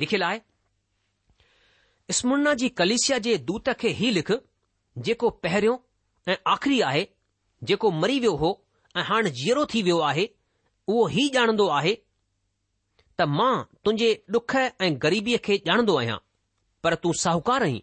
लिखियलु 0.04 0.26
आहे 0.32 2.14
स्मुरना 2.20 2.54
जी 2.62 2.70
कलिसिया 2.82 3.18
जे 3.26 3.36
दूत 3.50 3.70
खे 3.84 3.90
ई 4.08 4.12
लिख 4.20 4.32
जेको 5.08 5.30
पहिरियों 5.46 5.78
ऐं 6.30 6.36
आख़िरी 6.48 6.80
आहे 6.82 7.08
जेको 7.70 7.90
मरी 7.92 8.20
वियो 8.24 8.36
हो 8.42 8.52
ऐं 8.98 9.04
हाणे 9.08 9.30
जीअरो 9.40 9.66
थी 9.74 9.82
वियो 9.88 9.98
आहे 10.10 10.26
उहो 10.88 11.08
ई 11.22 11.26
ॼाणंदो 11.38 11.66
आहे 11.78 11.94
त 13.18 13.22
मां 13.40 13.52
तुंहिंजे 13.86 14.12
डुख 14.36 14.56
ऐं 14.62 14.92
ग़रीबीअ 15.04 15.38
खे 15.48 15.58
ॼाणंदो 15.68 15.96
आहियां 16.02 16.18
पर 16.84 16.96
तूं 17.04 17.12
साहूकार 17.24 17.64
आहीं 17.68 17.82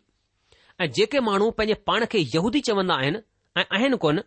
ऐं 0.85 0.91
जेके 0.99 1.21
माण्हू 1.29 1.51
पंहिंजे 1.59 1.75
पाण 1.91 2.05
खे 2.11 2.25
यहूदी 2.35 2.61
चवंदा 2.69 2.95
आहिनि 3.03 3.19
ऐं 3.61 3.65
आहिनि 3.79 3.97
कोन 4.05 4.21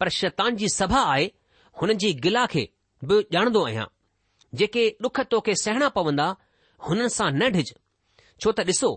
पर 0.00 0.08
शैतान 0.20 0.56
जी 0.62 0.68
सभा 0.78 1.02
आहे 1.12 1.28
हुन 1.80 1.92
जी 2.04 2.12
गिला 2.26 2.46
खे 2.54 2.64
बि 3.08 3.20
ॼाणंदो 3.36 3.64
आहियां 3.66 3.86
जेके 4.60 4.88
डुख 5.06 5.20
तोखे 5.30 5.54
सहणा 5.64 5.88
पवंदा 6.00 6.28
हुननि 6.88 7.08
सां 7.18 7.30
न 7.40 7.52
डिॼ 7.56 7.62
छो 7.70 8.52
त 8.58 8.66
ॾिसो 8.72 8.90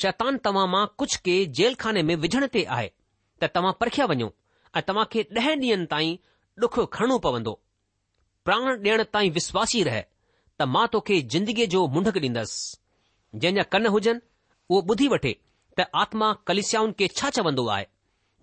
शैतान 0.00 0.36
तव्हां 0.48 0.68
मां 0.76 0.84
कुझु 1.02 1.18
के 1.30 1.72
खाने 1.84 2.02
में 2.08 2.14
विझण 2.26 2.46
ते 2.56 2.64
आहे 2.78 2.90
तव्हां 3.54 3.72
परखिया 3.80 4.06
वञो 4.10 4.28
ऐं 4.78 4.82
तव्हां 4.88 5.04
खे 5.12 5.22
ॾह 5.38 5.48
ॾींहनि 5.54 5.86
ताईं 5.90 6.16
डुख 6.60 6.78
खणणो 6.94 7.18
पवंदो 7.26 7.52
प्राण 8.44 8.62
ॾियण 8.84 9.02
ताईं 9.14 9.30
विश्वासी 9.38 9.82
रहे 9.84 10.02
त 10.58 10.62
मां 10.74 10.86
तोखे 10.92 11.20
जिंदगीअ 11.34 11.66
जो 11.74 11.86
मुंडक 11.94 12.16
ॾींदसि 12.22 12.76
जंहिंजा 13.38 13.62
कन 13.72 13.86
हुजनि 13.94 14.18
उहो 14.70 14.80
ॿुधी 14.94 15.08
वठे 15.14 15.32
त 15.78 15.86
आत्मा 16.02 16.32
कलिस्याउनि 16.48 16.92
खे 16.98 17.08
छा 17.20 17.30
चवंदो 17.36 17.66
आहे 17.76 17.84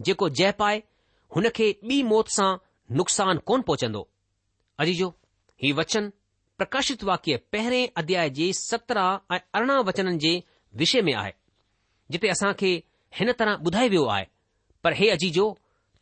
जेको 0.06 0.30
जय 0.40 0.52
पाए 0.62 0.78
हुन 1.36 1.48
खे 1.56 1.72
ॿी 1.90 2.02
मौत 2.14 2.34
सां 2.38 2.50
नुक़सान 3.00 3.38
कोन 3.52 3.62
पहुचंदो 3.70 4.02
अजीजो 4.84 5.10
ही 5.64 5.72
वचन 5.80 6.10
प्रकाशित 6.58 7.04
वाक्य 7.10 7.38
पहिरें 7.52 7.86
अध्याय 8.00 8.30
जे 8.40 8.52
सत्रहं 8.54 9.34
ऐं 9.36 9.40
अरिड़हं 9.58 9.84
वचननि 9.92 10.18
जे 10.26 10.34
विषय 10.82 11.02
में 11.08 11.14
आहे 11.22 11.32
जिते 12.12 12.28
असां 12.36 12.52
खे 12.60 12.72
हिन 13.20 13.32
तरह 13.40 13.56
ॿुधाए 13.68 13.88
वियो 13.90 14.06
आहे 14.18 14.26
पर 14.84 14.94
हे 15.00 15.08
अजीजो 15.14 15.44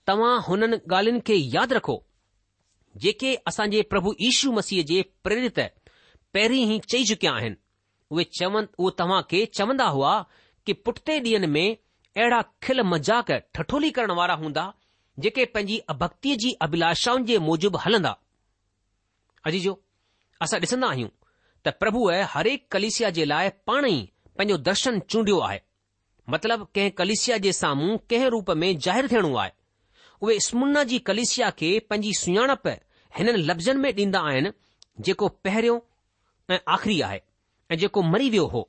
तव्हां 0.07 0.36
हुननि 0.48 0.77
ॻाल्हियुनि 0.95 1.21
खे 1.29 1.36
यादि 1.55 1.75
रखो 1.77 1.95
जेके 3.05 3.33
असांजे 3.51 3.81
प्रभु 3.93 4.13
यीशू 4.21 4.51
मसीह 4.57 4.83
जे 4.91 5.01
प्रेरित 5.24 5.59
पहिरीं 6.38 6.62
ई 6.74 6.79
चई 6.91 7.03
चुकिया 7.12 7.31
आहिनि 7.41 7.57
उहे 8.13 8.24
चवन 8.39 8.67
उहे 8.83 8.93
तव्हां 9.01 9.21
खे 9.33 9.45
चवंदा 9.59 9.88
हुआ 9.98 10.13
कि 10.65 10.74
पुठिते 10.88 11.17
ॾींहनि 11.24 11.48
में 11.55 11.67
अहिड़ा 11.67 12.41
खिल 12.63 12.81
मज़ाक 12.93 13.31
ठठोली 13.55 13.89
करण 14.00 14.12
वारा 14.21 14.33
हूंदा 14.43 14.63
जेके 15.25 15.45
पंहिंजी 15.55 15.77
अभक्तीअ 15.93 16.36
जी 16.43 16.51
अभिलाषाउनि 16.67 17.25
जे 17.31 17.38
मूजिबि 17.50 17.83
हलंदा 17.86 18.13
अजीजो 19.51 19.74
असां 20.48 20.59
ॾिसंदा 20.67 20.89
आहियूं 20.95 21.12
त 21.65 21.75
प्रभुअ 21.83 22.19
हरेक 22.36 22.67
कलिसिया 22.77 23.09
जे 23.19 23.25
लाइ 23.33 23.51
पाण 23.71 23.89
ई 23.93 23.98
पंहिंजो 24.38 24.57
दर्शन 24.69 25.00
चूंडियो 25.13 25.39
आहे 25.50 25.59
मतिलब 26.31 26.65
कंहिं 26.75 26.91
कलिसिया 26.98 27.38
जे 27.43 27.51
साम्हूं 27.59 27.98
कंहिं 28.09 28.27
रूप 28.33 28.50
में 28.63 28.67
ज़ाहिरु 28.86 29.07
थियणो 29.12 29.36
आहे 29.43 29.51
उहे 30.21 30.39
स्मुना 30.48 30.83
जी 30.89 30.98
कलिसिया 31.09 31.50
खे 31.62 31.69
पंहिंजी 31.89 32.13
सुञाणप 32.19 32.67
हिननि 33.17 33.41
लफ़्ज़नि 33.51 33.79
में 33.86 33.89
ॾींदा 33.93 34.19
आहिनि 34.31 34.51
जेको 35.07 35.27
पहिरियों 35.48 35.79
ऐं 36.53 36.59
आख़िरी 36.75 37.00
आहे 37.07 37.19
ऐं 37.71 37.77
जेको 37.83 38.01
मरी 38.12 38.29
वियो 38.36 38.45
हो 38.53 38.62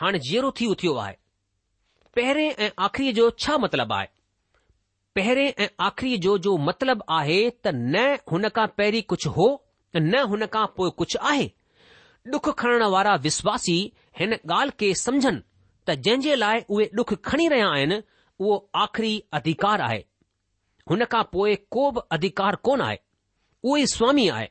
हाणे 0.00 0.18
जीरो 0.28 0.50
थी 0.60 0.66
उथियो 0.74 0.94
आहे 1.04 1.14
पहिरें 2.16 2.50
ऐं 2.66 2.70
आख़िरीअ 2.86 3.12
जो 3.18 3.28
छा 3.44 3.56
मतिलबु 3.66 3.94
आहे 3.94 4.08
पहिरें 5.18 5.46
ऐं 5.46 5.68
आख़िरीअ 5.90 6.18
जो 6.26 6.36
जो 6.48 6.56
मतिलबु 6.68 7.04
आहे 7.18 7.38
त 7.64 7.74
न 7.74 8.06
हुन 8.32 8.48
खां 8.58 8.66
पहिरीं 8.80 9.02
कुझु 9.12 9.30
हो 9.38 9.48
न 9.96 10.22
हुन 10.32 10.46
खां 10.56 10.66
पोइ 10.76 10.90
कुझु 11.02 11.18
आहे 11.32 11.50
डुख 12.34 12.48
खणण 12.58 12.82
वारा 12.96 13.14
विश्वासी 13.28 13.78
हिन 14.20 14.34
ॻाल्हि 14.34 14.76
खे 14.80 14.92
समुझन 15.04 15.42
त 15.88 15.94
जंहिं 16.04 16.20
जे 16.20 16.34
लाइ 16.36 16.60
उहे 16.76 16.84
ॾुख 17.00 17.12
खणी 17.24 17.46
रहिया 17.48 17.68
आहिनि 17.74 17.96
उहो 18.38 18.56
आखिरी 18.84 19.12
अधिकार 19.38 19.80
आहे 19.84 19.98
हुन 20.90 21.04
खां 21.14 21.22
पोइ 21.32 21.54
को 21.76 21.84
बि 21.92 22.00
अधिकार 22.16 22.56
कोन 22.68 22.80
आहे 22.86 22.98
उहो 23.64 23.76
ई 23.82 23.86
स्वामी 23.96 24.28
आहे 24.36 24.48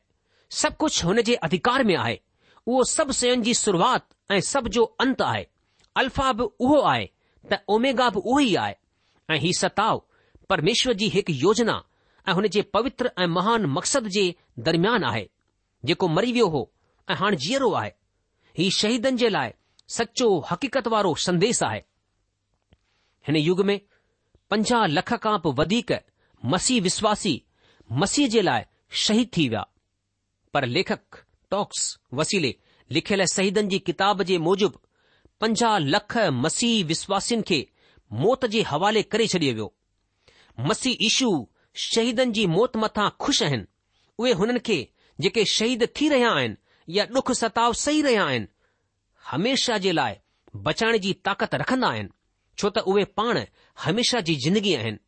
सभु 0.61 0.75
कुझु 0.83 1.07
हुन 1.09 1.21
जे 1.29 1.35
अधिकार 1.49 1.83
में 1.89 1.95
आहे 2.05 2.17
उहो 2.65 2.83
सभु 2.93 3.13
शयुनि 3.19 3.43
जी 3.49 3.53
शुरूआत 3.61 4.07
ऐं 4.31 4.39
सभु 4.49 4.69
जो 4.77 4.83
अंत 5.05 5.21
आहे 5.27 5.45
अल्फा 6.03 6.31
बि 6.39 6.49
उहो 6.67 6.79
आहे 6.93 7.05
त 7.51 7.61
ओमेगा 7.77 8.09
बि 8.15 8.19
उहो 8.23 8.39
ई 8.39 8.55
आहे 8.63 8.75
ऐं 9.31 9.39
हीउ 9.45 9.59
सताव 9.59 10.01
परमेश्वर 10.53 10.93
जी 11.03 11.09
हिकु 11.17 11.33
योजना 11.43 11.77
ऐं 12.29 12.33
हुन 12.39 12.47
जे 12.57 12.61
पवित्र 12.77 13.11
ऐं 13.19 13.27
महान 13.37 13.65
मक़सद 13.77 14.07
जे 14.17 14.25
दरम्यान 14.69 15.03
आहे 15.13 15.25
जेको 15.91 16.07
मरी 16.17 16.31
वियो 16.39 16.47
हो 16.57 16.63
ऐं 17.11 17.15
हाणे 17.23 17.37
जीअरो 17.47 17.71
आहे 17.83 17.93
हीउ 18.61 18.77
शहीदनि 18.81 19.23
जे 19.25 19.29
लाइ 19.39 19.53
सचो 19.95 20.29
हक़ीक़त 20.51 20.87
वारो 20.93 21.13
संदेस 21.25 21.61
आहे 21.63 21.81
हिन 23.27 23.35
युग 23.35 23.59
में 23.65 23.79
पंजाह 24.51 24.85
लख 24.87 25.13
खां 25.23 25.37
बि 25.45 25.51
वधीक 25.61 25.91
मसीह 26.53 26.81
विश्वासी 26.87 27.35
मसीह 28.01 28.27
जे 28.33 28.41
लाइ 28.41 28.63
शहीद 29.05 29.29
थी 29.37 29.47
विया 29.49 29.65
पर 30.53 30.65
लेखक 30.65 31.23
टॉक्स 31.51 31.97
वसीले 32.19 32.53
लिखियल 32.97 33.23
शहीदनि 33.35 33.69
जी 33.69 33.79
किताब 33.89 34.23
जे 34.31 34.37
मूजिबि 34.47 34.77
पंजाह 35.41 35.77
लख 35.95 36.17
मसीह 36.45 36.83
विश्वासिनि 36.91 37.41
खे 37.47 37.65
मौत 38.25 38.45
जे 38.55 38.61
हवाले 38.73 39.01
करे 39.15 39.27
छॾियो 39.35 39.53
वियो 39.59 39.73
मसीह 40.69 41.05
ईशू 41.11 41.31
शहीदनि 41.87 42.31
जी 42.39 42.45
मौत 42.57 42.77
मथां 42.85 43.09
खु़शि 43.25 43.45
आहिनि 43.45 43.65
उहे 44.19 44.31
हुननि 44.43 44.59
खे 44.69 44.79
जेके 45.21 45.45
शहीद 45.55 45.83
थी 46.01 46.09
रहिया 46.15 46.31
आहिनि 46.41 46.55
या 46.99 47.05
ॾुख 47.19 47.31
सताव 47.43 47.73
सही 47.85 48.01
रहिया 48.09 48.23
आहिनि 48.31 48.47
हमेशा 49.31 49.77
जे 49.83 49.91
लाइ 49.91 50.13
बचाइण 50.65 50.97
जी 51.05 51.11
ताक़त 51.25 51.55
रखंदा 51.61 51.87
आहिनि 51.95 52.09
छो 52.61 52.69
त 52.75 52.83
उहे 52.91 53.03
पाण 53.19 53.39
हमेशा 53.85 54.19
जी 54.27 54.35
जिंदगी 54.43 54.73
आहिनि 54.81 54.99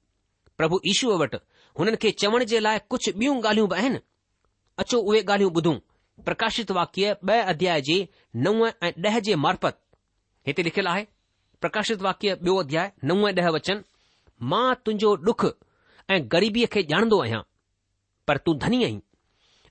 प्रभु 0.60 0.80
ईशूअ 0.94 1.16
वटि 1.22 1.38
हुननि 1.80 1.98
खे 2.04 2.12
चवण 2.24 2.44
जे 2.52 2.60
लाइ 2.66 2.80
कुझु 2.92 3.12
ॿियूं 3.20 3.36
ॻाल्हियूं 3.44 3.68
बि 3.74 3.78
आहिनि 3.82 4.00
अचो 4.84 4.98
उहे 5.12 5.22
ॻाल्हियूं 5.30 5.54
ॿुधूं 5.60 5.76
प्रकाशित 6.28 6.72
वाक्य 6.80 7.14
ॿ 7.30 7.52
अध्याय 7.54 7.82
जे 7.90 7.98
नव 8.48 8.66
ऐं 8.68 8.92
ॾह 9.10 9.20
जे 9.30 9.36
मार्फत 9.46 9.80
हिते 10.48 10.64
लिखियलु 10.68 10.90
आहे 10.94 11.06
प्रकाशित 11.64 12.02
वाक्य 12.10 12.36
ॿियो 12.44 12.56
अध्याय 12.64 12.92
नव 13.12 13.28
ऐं 13.30 13.34
ॾह 13.44 13.48
वचन 13.58 13.82
मां 14.54 14.68
तुंहिंजो 14.84 15.14
डुख 15.30 15.46
ऐं 16.16 16.20
ग़रीबीअ 16.36 16.68
खे 16.76 16.84
ॼाणंदो 16.92 17.22
आहियां 17.24 17.40
पर 18.28 18.42
तूं 18.46 18.58
धनी 18.68 18.84
आहीं 18.90 19.00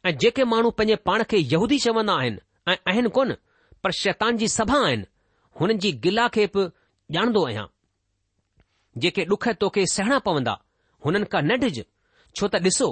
ऐं 0.09 0.17
जेके 0.25 0.45
माण्हू 0.55 0.71
पंहिंजे 0.81 0.99
पाण 1.11 1.23
खे 1.35 1.43
यहूदी 1.55 1.78
चवंदा 1.87 2.17
आहिनि 2.23 2.43
ऐं 2.73 2.76
आहिनि 2.93 3.12
कोन 3.21 3.37
पर 3.85 3.90
शैतान 4.02 4.37
जी 4.37 4.49
सभा 4.49 4.78
आहिनि 4.87 5.04
हुननि 5.61 5.75
जी 5.82 5.92
गिला 6.04 6.28
खे 6.37 6.47
बि 6.56 6.64
ॼाणंदो 7.16 7.44
आहियां 7.47 7.66
जेके 9.02 9.25
ॾुख 9.35 9.49
तोखे 9.61 9.85
सहणा 9.94 10.18
पवंदा 10.28 10.52
हुननि 11.04 11.26
खां 11.32 11.42
न 11.49 11.58
डिॼ 11.64 11.75
छो 12.37 12.49
त 12.49 12.54
ॾिसो 12.68 12.88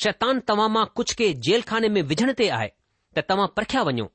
शैतान 0.00 0.40
तव्हां 0.48 0.68
मां 0.74 0.84
कुझु 0.96 1.14
के 1.20 1.60
खाने 1.70 1.88
में 1.94 2.02
विझण 2.12 2.32
ते 2.40 2.48
आहे 2.58 2.68
त 3.14 3.24
तव्हां 3.28 3.48
परखिया 3.56 3.82
वञो 3.88 4.06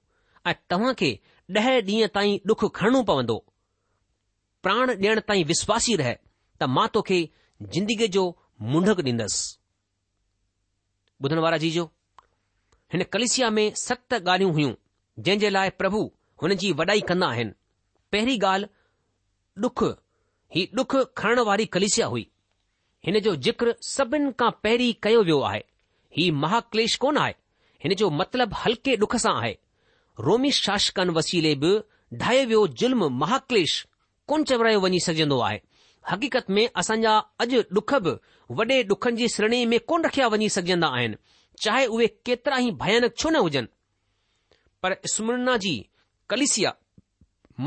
ऐं 0.49 0.53
तव्हां 0.69 0.93
खे 1.01 1.11
ॾह 1.57 1.65
ॾींहं 1.89 2.07
ताईं 2.17 2.37
ॾुख 2.51 2.61
खणणो 2.77 3.01
पवंदो 3.09 3.37
प्राण 4.65 4.89
ॾियण 4.97 5.19
ताईं 5.29 5.45
विश्वासी 5.53 5.95
रहे 6.01 6.15
त 6.59 6.63
मां 6.77 6.87
तोखे 6.95 7.19
जिंदगीअ 7.73 8.07
जो 8.15 8.23
मुंडक 8.73 8.99
ॾींदसि 9.11 9.43
ॿुधण 11.23 11.39
वारा 11.43 11.57
जीजो 11.65 11.83
हिन 12.93 13.03
कलिसिया 13.13 13.49
में 13.57 13.67
सत 13.85 14.13
ॻाल्हियूं 14.13 14.51
हुयूं 14.55 14.73
जंहिं 15.25 15.39
जे 15.39 15.49
लाइ 15.55 15.69
प्रभु 15.81 15.99
हुन 16.41 16.53
जी 16.61 16.71
वॾाई 16.79 17.01
कंदा 17.09 17.27
आहिनि 17.33 17.51
पहिरीं 18.11 18.37
ॻाल्हि 18.45 18.73
ॾुख 19.65 19.83
ही 20.55 20.65
ॾुख 20.79 20.95
खणण 21.17 21.39
वारी 21.49 21.65
कलिसिया 21.75 22.05
हुई 22.13 22.25
हिन 23.07 23.19
जो 23.27 23.35
जिक्र 23.47 23.73
सभिनि 23.89 24.31
खां 24.39 24.49
पहिरीं 24.63 24.93
कयो 25.03 25.21
वियो 25.29 25.39
आहे 25.51 25.61
ही 26.17 26.29
महाक्लेश 26.45 26.95
कोन 27.03 27.17
आहे 27.23 27.35
हिन 27.83 27.93
जो 28.01 28.09
मतिलबु 28.21 28.55
हल्के 28.65 28.95
ॾुख 29.05 29.15
सां 29.25 29.35
आहे 29.41 29.53
रोमी 30.27 30.51
शासकनि 30.63 31.13
वसीले 31.19 31.53
बि 31.63 31.71
ढाए 32.23 32.43
वियो 32.51 32.67
ज़ुल्म 32.81 33.09
महाक्लेश 33.23 33.77
कोन 34.31 34.43
चवरायो 34.51 34.79
वञी 34.87 34.99
सघंदो 35.07 35.39
आहे 35.47 35.61
हक़ीक़त 36.11 36.49
में 36.57 36.65
असांजा 36.83 37.15
अॼु 37.45 37.61
डुख 37.77 37.93
बि 38.07 38.13
वॾे 38.59 38.81
डुखनि 38.91 39.17
जी 39.21 39.27
श्रेणी 39.35 39.65
में 39.75 39.79
कोन 39.93 40.05
रखिया 40.09 40.27
वञी 40.35 40.49
सघजंदा 40.57 40.87
आहिनि 40.99 41.17
चाहे 41.65 41.85
उहे 41.97 42.07
केतिरा 42.29 42.57
ई 42.67 42.71
भयानक 42.83 43.15
छो 43.23 43.29
न 43.29 43.35
हुजनि 43.45 43.67
पर 44.83 44.95
स्मरना 45.15 45.55
जी 45.67 45.75
कलिसिया 46.29 46.73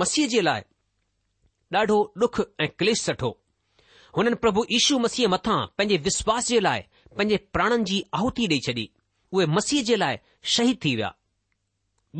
मसीह 0.00 0.26
जे 0.30 0.40
लाइ 0.46 0.62
ॾाढो 1.76 1.98
ॾुख 2.22 2.40
ऐं 2.60 2.68
क्लेश 2.78 3.00
सठो 3.02 3.28
हुननि 4.16 4.34
प्रभु 4.44 4.64
यीशू 4.70 4.98
मसीह 4.98 5.28
मथां 5.34 5.58
पंहिंजे 5.78 5.96
विश्वास 6.06 6.48
जे 6.48 6.60
लाइ 6.60 6.80
पंहिंजे 7.18 7.36
प्राणनि 7.56 7.84
जी 7.90 8.02
आहुती 8.18 8.46
ॾेई 8.52 8.58
छॾी 8.66 8.88
उहे 9.32 9.46
मसीह 9.58 9.82
जे 9.90 9.96
लाइ 10.04 10.18
शहीद 10.54 10.78
थी 10.84 10.94
विया 10.96 11.12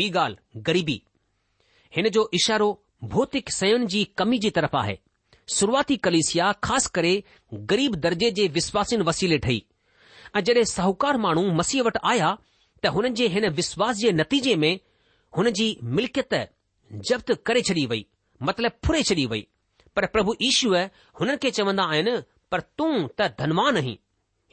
ॿी 0.03 0.11
ॻाल्हि 0.22 0.61
ग़रीबी 0.68 0.96
हिन 1.96 2.09
जो 2.16 2.29
इशारो 2.40 2.68
भौतिक 3.14 3.51
सयन 3.57 3.87
जी 3.94 4.05
कमी 4.18 4.38
जी 4.44 4.51
तरफ़ 4.59 4.77
आहे 4.83 4.96
शुरूआती 5.59 5.96
कलेसिया 6.09 6.53
ख़ासि 6.68 6.90
करे 6.94 7.12
ग़रीब 7.74 7.94
दर्जे 8.07 8.31
जे 8.38 8.46
विश्वासिन 8.59 9.03
वसीले 9.11 9.38
ठही 9.46 9.62
ऐं 10.37 10.40
जॾहिं 10.48 10.64
साहूकार 10.74 11.16
माण्हू 11.27 11.46
मसीह 11.62 11.83
वटि 11.88 12.01
आया 12.12 12.37
त 12.83 12.92
हुननि 12.96 13.14
जे 13.22 13.29
हिन 13.37 13.48
विश्वास 13.61 13.96
जे 14.03 14.12
नतीजे 14.22 14.55
में 14.64 14.74
हुन 15.36 15.50
जी 15.58 15.66
मिल्कियतु 15.96 16.38
जब्तु 17.08 17.34
करे 17.48 17.62
छॾी 17.68 17.84
वई 17.92 18.04
मतिलबु 18.48 18.86
फुरे 18.86 19.02
छॾी 19.08 19.26
वई 19.32 19.42
पर 19.96 20.06
प्रभु 20.14 20.34
ईश्व 20.48 20.74
हुननि 21.20 21.36
खे 21.42 21.50
चवंदा 21.58 21.84
आइन 21.94 22.08
पर 22.52 22.60
तूं 22.78 22.90
त 23.20 23.28
धनवान 23.40 23.76
आहीं 23.80 23.96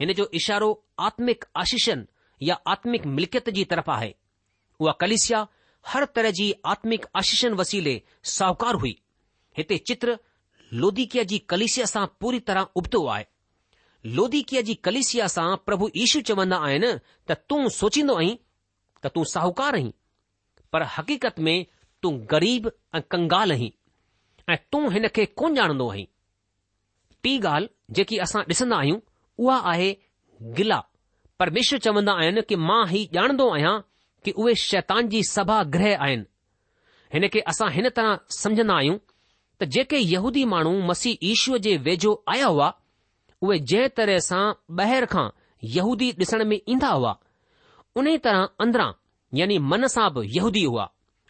हिन 0.00 0.12
जो 0.18 0.28
इशारो 0.40 0.68
आत्मिक 1.08 1.44
आशीषनि 1.62 2.48
या 2.48 2.54
आत्मिक 2.74 3.06
मिल्कियत 3.18 3.48
जी 3.58 3.64
तरफ़ 3.72 3.90
आहे 3.90 4.14
उहा 4.80 4.92
कलेशिया 5.04 5.46
हर 5.92 6.04
तरह 6.18 6.30
जी 6.40 6.52
आत्मिक 6.74 7.06
आशीषनि 7.20 7.54
वसीले 7.60 8.00
साहूकार 8.36 8.74
हुई 8.82 8.94
हिते 9.58 9.78
चित्र 9.90 10.18
लोधिकीअ 10.82 11.24
जी 11.32 11.38
कलेशिया 11.54 11.86
सां 11.94 12.06
पूरी 12.22 12.40
तरह 12.50 12.68
उबतो 12.82 13.02
आहे 13.14 13.24
लोधिकीअ 14.18 14.62
जी 14.70 14.74
कलेसिया 14.88 15.26
सां 15.36 15.48
प्रभु 15.70 15.88
ईशू 16.04 16.20
चवंदा 16.32 16.56
आइन 16.70 16.90
त 16.98 17.38
तूं 17.52 17.62
सोचींदो 17.80 18.16
आहीं 18.22 18.36
त 19.04 19.12
तूं 19.16 19.24
साहूकार 19.34 19.74
आहीं 19.80 19.92
पर 20.72 20.82
हक़ीक़त 20.96 21.38
में 21.48 21.64
तूं 22.02 22.12
ग़रीब 22.30 22.70
ऐं 22.94 23.00
कंगाल 23.10 23.52
आहीं 23.52 23.70
ऐं 24.52 24.56
तूं 24.72 24.82
हिन 24.92 25.06
खे 25.16 25.24
कोन 25.40 25.58
ॼाणंदो 25.58 25.88
आहीं 25.94 26.06
टी 27.24 27.32
ॻाल्हि 27.38 27.68
जेकी 27.98 28.16
असां 28.26 28.42
ॾिसंदा 28.50 28.76
आहियूं 28.78 28.98
उहा 29.44 29.56
आहे 29.70 29.88
गिला 30.58 30.80
परमेश्वर 31.40 31.78
चवंदा 31.86 32.12
आहिनि 32.22 32.42
कि 32.48 32.56
मां 32.68 32.82
ही 32.92 33.02
ॼाणंदो 33.16 33.48
आहियां 33.54 33.76
कि 34.24 34.30
उहे 34.42 34.54
शैतान 34.64 35.08
जी 35.14 35.22
सभा 35.22 35.60
सभाग्रह 35.62 36.04
आहिनि 36.04 36.24
हिन 37.14 37.28
खे 37.34 37.40
असां 37.52 37.70
हिन 37.76 37.88
तरह 37.98 38.18
समझंदा 38.38 38.74
आहियूं 38.76 38.98
त 39.60 39.64
जेके 39.76 39.98
यहूदी 40.14 40.44
माण्हू 40.52 40.72
मसीह 40.90 41.26
ईश्वर 41.32 41.58
जे 41.66 41.76
वेझो 41.88 42.12
आया 42.34 42.46
हुआ 42.54 42.70
उहे 43.44 43.58
जंहिं 43.72 43.88
तरह 44.00 44.18
सां 44.30 44.44
ॿाहिरि 44.82 45.06
खां 45.14 45.26
यहूदी 45.78 46.10
ॾिसण 46.22 46.44
में 46.52 46.58
ईंदा 46.74 46.90
हुआ 46.98 47.16
उन 48.00 48.16
तरह 48.28 48.48
अंदरां 48.64 48.90
यानी 49.40 49.56
मन 49.70 49.86
सां 49.94 50.08
बि 50.16 50.22
यहूदी 50.36 50.64
हुआ 50.72 50.84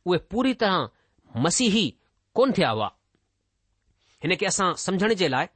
उहे 0.08 0.18
पूरी 0.32 0.52
तरह 0.62 1.38
मसीही 1.46 1.84
कोन 2.38 2.52
थिया 2.58 2.70
हुआ 2.78 2.88
हिन 4.24 4.34
खे 4.42 4.46
असां 4.52 4.68
समझण 4.86 5.14
जे 5.22 5.28
लाइ 5.36 5.46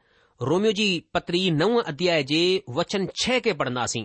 रोमियो 0.51 0.73
जी 0.81 0.87
पत्री 1.17 1.43
नव 1.61 1.77
अध्याय 1.93 2.23
जे 2.33 2.41
वचन 2.81 3.07
छह 3.23 3.39
खे 3.47 3.53
पढ़ंदासीं 3.63 4.05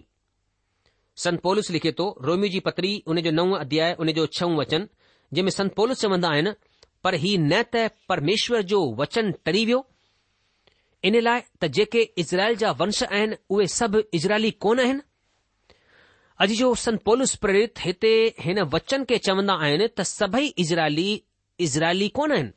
संत 1.24 1.24
संतोलिस 1.24 1.70
लिखे 1.78 1.92
थो 2.00 2.06
रोमियो 2.30 2.52
जी 2.56 2.60
पत्री 2.70 2.92
उन 3.14 3.22
जो 3.28 3.32
नव 3.40 3.56
अध्याय 3.66 3.94
उन 4.06 4.12
जो 4.20 4.26
छऊं 4.40 4.56
वचन 4.60 4.88
जंहिं 5.34 5.44
में 5.44 5.52
संतोलिस 5.58 6.00
चवंदा 6.04 6.30
आहिनि 6.38 6.54
पर 7.08 7.16
ही 7.26 7.36
न 7.48 7.62
त 7.76 7.86
परमेश्वर 8.14 8.62
जो 8.74 8.82
वचन 9.02 9.32
टरी 9.48 9.66
वियो 9.72 9.82
इन 11.10 11.20
लाइ 11.30 11.42
त 11.62 11.72
जेके 11.80 12.06
इज़राइल 12.26 12.56
जा 12.66 12.72
वंश 12.84 13.04
आहिनि 13.12 13.38
उहे 13.56 13.68
सभु 13.78 14.04
इज़राइली 14.20 14.52
कोन 14.68 14.80
आहिनि 14.86 15.02
अॼु 16.43 16.56
जो 16.60 16.67
संत 16.80 17.02
पोलस 17.04 17.34
प्रेरित 17.43 17.80
हिते 17.80 18.10
हिन 18.45 18.60
वचन 18.71 19.04
खे 19.10 19.17
चवंदा 19.28 19.54
आहिनि 19.65 19.86
त 19.98 20.02
सभई 20.10 20.48
इज़राइली 20.63 21.06
इज़राइली 21.65 22.08
कोन 22.17 22.32
आहिनि 22.32 22.52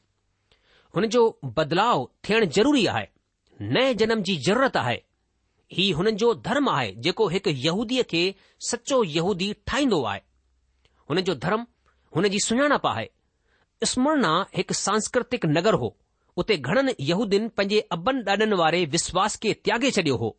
हुन 0.97 1.07
जो 1.17 1.21
बदलाव 1.59 2.03
थियण 2.29 2.47
ज़रूरी 2.57 2.85
आहे 2.95 3.05
नए 3.79 3.93
जनम 4.03 4.23
जी 4.31 4.37
जरूरत 4.47 4.77
आहे 4.81 4.97
ही 5.77 5.89
हुननि 5.99 6.13
जो 6.23 6.33
धर्म 6.49 6.69
आहे 6.73 6.91
जेको 7.07 7.29
हिकु 7.35 7.51
यहूदीअ 7.67 8.03
खे 8.15 8.25
सचो 8.71 9.03
यहूदी 9.19 9.53
ठाहींदो 9.71 10.03
आहे 10.15 10.21
हुन 11.11 11.21
जो 11.31 11.35
धर्म 11.47 11.67
हुन 12.17 12.29
जी 12.35 12.41
सुञाणप 12.49 12.87
आहे 12.97 13.09
स्मरणा 13.93 14.35
हिकु 14.57 14.75
सांस्कृतिक 14.83 15.47
नगर 15.59 15.75
हो 15.85 15.93
उते 16.43 16.57
घणनि 16.69 16.97
यहूदियुनि 17.13 17.49
पंहिंजे 17.61 17.81
अबनि 17.99 18.27
ॾाॾनि 18.33 18.55
वारे 18.65 18.85
विश्वास 18.97 19.39
खे 19.47 19.53
त्यागे 19.69 19.91
छडि॒यो 19.99 20.21
हो 20.25 20.37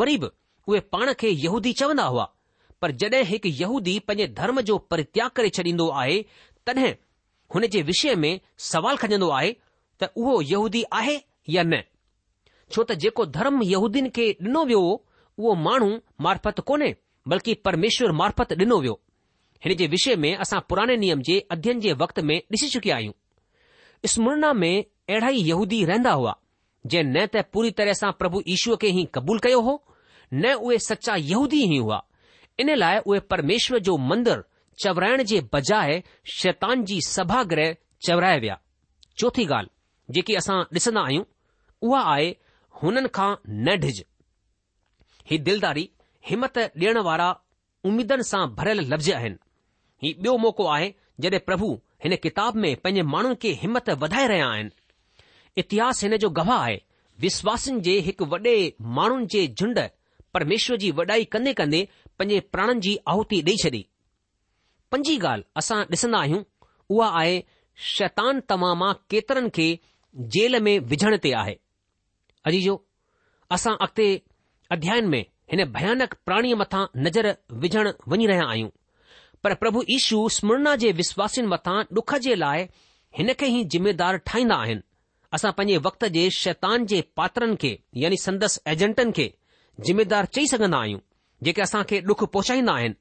वरी 0.00 0.18
बि 0.26 0.32
उहे 0.68 0.80
पाण 0.96 1.12
खे 1.24 1.30
यहूदी 1.46 1.72
चवंदा 1.82 2.04
हुआ 2.14 2.26
पर 2.84 2.90
जॾहिं 3.02 3.22
हिकु 3.28 3.48
यहूदी 3.58 3.98
पंहिंजे 4.08 4.26
धर्म 4.38 4.60
जो 4.68 4.76
परित्याग 4.92 5.30
करे 5.36 5.48
छॾींदो 5.58 5.84
आहे 6.00 6.16
तॾहिं 6.66 6.90
हुन 7.54 7.66
जे 7.74 7.80
विषय 7.90 8.14
में 8.22 8.32
सवाल 8.64 8.96
खजंदो 9.02 9.28
आहे 9.36 9.52
त 10.02 10.08
उहो 10.22 10.34
यहूदी 10.50 10.82
आहे 10.98 11.14
या 11.54 11.62
न 11.68 11.78
छो 12.70 12.84
त 12.84 12.92
जेको 13.04 13.24
धर्म 13.38 13.62
यहूदीन 13.68 14.08
खे 14.18 14.26
ॾिनो 14.42 14.64
वियो 14.72 14.80
हो 14.88 14.92
उहो 15.38 15.54
माण्हू 15.68 15.88
मार्फत 16.28 16.60
कोन्हे 16.70 16.90
बल्कि 17.34 17.54
परमेश्वर 17.68 18.12
मार्फत 18.20 18.52
ॾिनो 18.66 18.78
वियो 18.84 18.98
हिन 19.66 19.76
जे 19.80 19.86
विषय 19.96 20.16
में 20.24 20.30
असां 20.44 20.60
पुराने 20.68 20.96
नियम 21.04 21.22
जे 21.30 21.38
अध्ययन 21.56 21.80
जे 21.86 21.96
वक़्त 22.04 22.20
में 22.30 22.36
ॾिसी 22.56 22.68
चुकिया 22.78 22.96
आहियूं 23.00 24.08
स्मरना 24.16 24.52
में 24.64 24.72
अहिड़ा 24.84 25.30
ई 25.40 25.46
यहूदी 25.52 25.84
रहंदा 25.92 26.12
हुआ 26.20 26.36
जंहिं 26.92 27.10
न 27.16 27.26
त 27.36 27.46
पूरी 27.56 27.70
तरह 27.80 28.00
सां 28.06 28.12
प्रभु 28.24 28.44
ईश्वर 28.56 28.82
खे 28.86 28.92
ई 29.04 29.08
कबूल 29.20 29.46
कयो 29.48 29.64
हो 29.70 29.78
न 30.42 30.58
उहे 30.68 30.78
सचा 30.92 31.22
यहूदी 31.30 31.62
ई 31.70 31.78
हुआ 31.86 32.02
इन 32.60 32.74
लाइ 32.76 32.98
उहे 33.06 33.20
परमेश्वर 33.30 33.78
जो 33.86 33.96
मंदरु 34.10 34.42
चवराइण 34.82 35.22
जे 35.30 35.40
बजाए 35.52 36.02
शैतान 36.36 36.84
जी 36.84 37.00
सभाग्रह 37.06 37.74
चवराए 38.06 38.38
विया 38.40 38.58
चोथी 39.18 39.46
ॻाल्हि 39.46 40.14
जेकी 40.14 40.34
असां 40.40 40.56
ॾिसंदा 40.76 41.00
आहियूं 41.06 41.24
उहा 41.88 42.00
आहे 42.14 42.28
हुननि 42.82 43.08
खां 43.14 43.30
न 43.48 43.76
ढिज 43.84 44.02
ही 45.30 45.38
दिलदारी 45.48 45.88
हिमत 46.28 46.58
ॾियण 46.82 46.98
वारा 47.08 47.28
उमीदनि 47.90 48.22
सां 48.30 48.46
भरियल 48.58 48.80
लफ़्ज़ 48.92 49.12
आहिनि 49.18 49.38
ही 50.04 50.12
ॿियो 50.20 50.36
मौक़ो 50.44 50.66
आहे 50.76 50.92
जॾहिं 51.24 51.40
प्रभु 51.48 51.70
हिन 52.04 52.16
किताब 52.26 52.56
में 52.64 52.74
पंहिंजे 52.84 53.02
माण्हुनि 53.14 53.36
खे 53.44 53.52
हिमत 53.62 53.90
वधाए 54.04 54.26
रहिया 54.34 54.48
आहिनि 54.54 55.62
इतिहास 55.62 56.02
हिन 56.04 56.16
जो 56.26 56.30
गवाह 56.40 56.62
आहे 56.64 56.80
विश्वासनि 57.26 57.80
जे 57.88 57.98
हिकु 58.08 58.24
वॾे 58.34 58.56
माण्हुनि 58.98 59.26
जे 59.36 59.46
झुंड 59.60 59.78
परमेश्वर 60.34 60.76
जी 60.82 60.90
वॾाई 61.00 61.24
कंदे 61.36 61.52
कंदे 61.60 61.86
पंहिंजे 62.18 62.38
प्राणनि 62.54 62.80
जी 62.84 62.96
आहुती 63.12 63.40
ॾेई 63.46 63.56
छॾी 63.62 63.82
पंजी 64.92 65.16
ॻाल्हि 65.22 65.42
असां 65.60 65.78
ॾिसंदा 65.92 66.18
आहियूं 66.26 66.42
उहा 66.96 67.08
आहे 67.20 67.40
शैतान 67.92 68.40
शैतानु 68.42 68.74
मां 68.82 68.92
केतरनि 69.10 69.48
खे 69.54 69.66
जेल 70.34 70.60
में 70.66 70.74
विझण 70.92 71.16
ते 71.24 71.32
आहे 71.42 71.54
अजीजो 72.50 72.76
असां 73.56 73.74
अॻिते 73.86 74.08
अध्यायन 74.76 75.08
में 75.14 75.22
हिन 75.52 75.64
भयानक 75.78 76.14
प्राणीअ 76.26 76.56
मथां 76.60 76.84
नज़र 77.06 77.32
विझण 77.64 77.90
वञी 78.12 78.26
रहिया 78.32 78.46
आहियूं 78.52 78.68
पर 79.44 79.54
प्रभु 79.62 79.82
ईशू 79.98 80.20
स्मरणा 80.38 80.74
जे 80.82 80.92
विश्वासिनि 81.00 81.48
मथां 81.54 81.76
डुख 81.98 82.14
जे 82.26 82.34
लाइ 82.44 82.64
हिन 83.18 83.32
खे 83.40 83.46
ई 83.58 83.64
जिमेदार 83.74 84.16
ठाहींदा 84.30 84.56
आहिनि 84.66 84.86
असां 85.38 85.52
पंहिंजे 85.58 85.78
वक्त 85.88 86.04
जे 86.14 86.28
शैतान 86.40 86.86
जे 86.94 87.02
पात्रनि 87.20 87.56
खे 87.66 87.72
यानी 88.04 88.16
संदसि 88.28 88.60
एजेंटनि 88.74 89.12
खे 89.20 89.26
ज़िमेदार 89.86 90.24
चई 90.38 90.46
सघंदा 90.54 90.78
आहियूं 90.86 91.00
जेके 91.42 91.62
असां 91.62 91.82
खे 91.90 92.00
डुख 92.08 92.24
पहुचाईंदा 92.32 92.72
आहिनि 92.72 92.94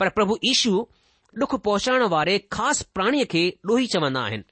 पर 0.00 0.08
प्रभु 0.16 0.36
ईशू 0.50 0.74
डुख 1.40 1.54
पहुचाइण 1.66 2.02
वारे 2.14 2.38
ख़ासि 2.52 2.84
प्राणीअ 2.94 3.24
खे 3.30 3.42
ॾोही 3.68 3.86
चवंदा 3.94 4.20
आहिनि 4.28 4.44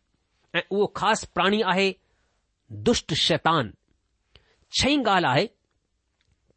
ऐं 0.58 0.62
उहो 0.70 0.86
ख़ासि 0.96 1.26
प्राणी 1.34 1.60
आहे 1.72 1.88
दुष्ट 2.88 3.14
शैतान 3.24 3.70
छई 4.78 4.96
ॻाल्हि 5.00 5.28
आहे 5.30 5.46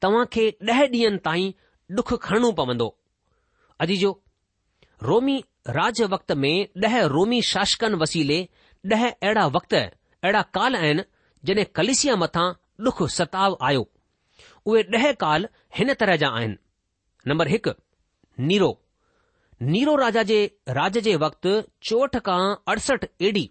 तव्हां 0.03 0.25
खे 0.31 0.49
ॾह 0.71 0.81
ॾींहनि 0.83 1.17
ताईं 1.25 1.51
डुख 1.95 2.13
खणणो 2.23 2.51
पवंदो 2.61 2.89
अॼु 3.83 3.95
जो 4.01 4.11
रोमी 5.09 5.37
राज 5.77 6.01
वक़्त 6.15 6.31
में 6.43 6.53
ॾह 6.87 6.99
रोमी 7.15 7.41
शासकनि 7.51 7.97
वसीले 8.01 8.39
ॾह 8.93 9.07
अहिड़ा 9.09 9.45
वक़्त 9.55 9.73
अहिड़ा 9.75 10.41
काल 10.57 10.75
आहिनि 10.81 11.01
जॾहिं 11.45 11.65
कलिसिया 11.75 12.15
मथां 12.25 12.47
डुख 12.85 13.01
आयो 13.35 13.83
उहे 14.65 14.81
ॾह 14.97 15.11
काल 15.23 15.45
हिन 15.77 15.93
तरह 15.93 16.15
जा 16.21 16.27
आहिनि 16.37 16.57
नंबर 17.27 17.47
हिकु 17.53 17.71
नीरो 18.49 18.69
नीरो 19.71 19.95
राजा 20.03 20.23
जे 20.29 20.37
राज 20.77 20.97
जे 21.07 21.15
वक़्तु 21.23 21.49
चोहठ 21.89 22.15
खां 22.27 22.39
अड़सठ 22.73 23.05
एडी 23.29 23.43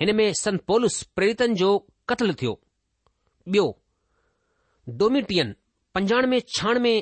हिन 0.00 0.14
में 0.16 0.32
संत 0.42 0.62
पोलस 0.70 1.02
प्रेरितन 1.18 1.54
जो 1.62 1.68
क़त्ल 2.08 2.34
थियो 2.42 2.54
ॿियो 3.56 3.64
डोमिटियन 5.02 5.54
पंजानवे 5.94 6.40
छहानवे 6.56 6.94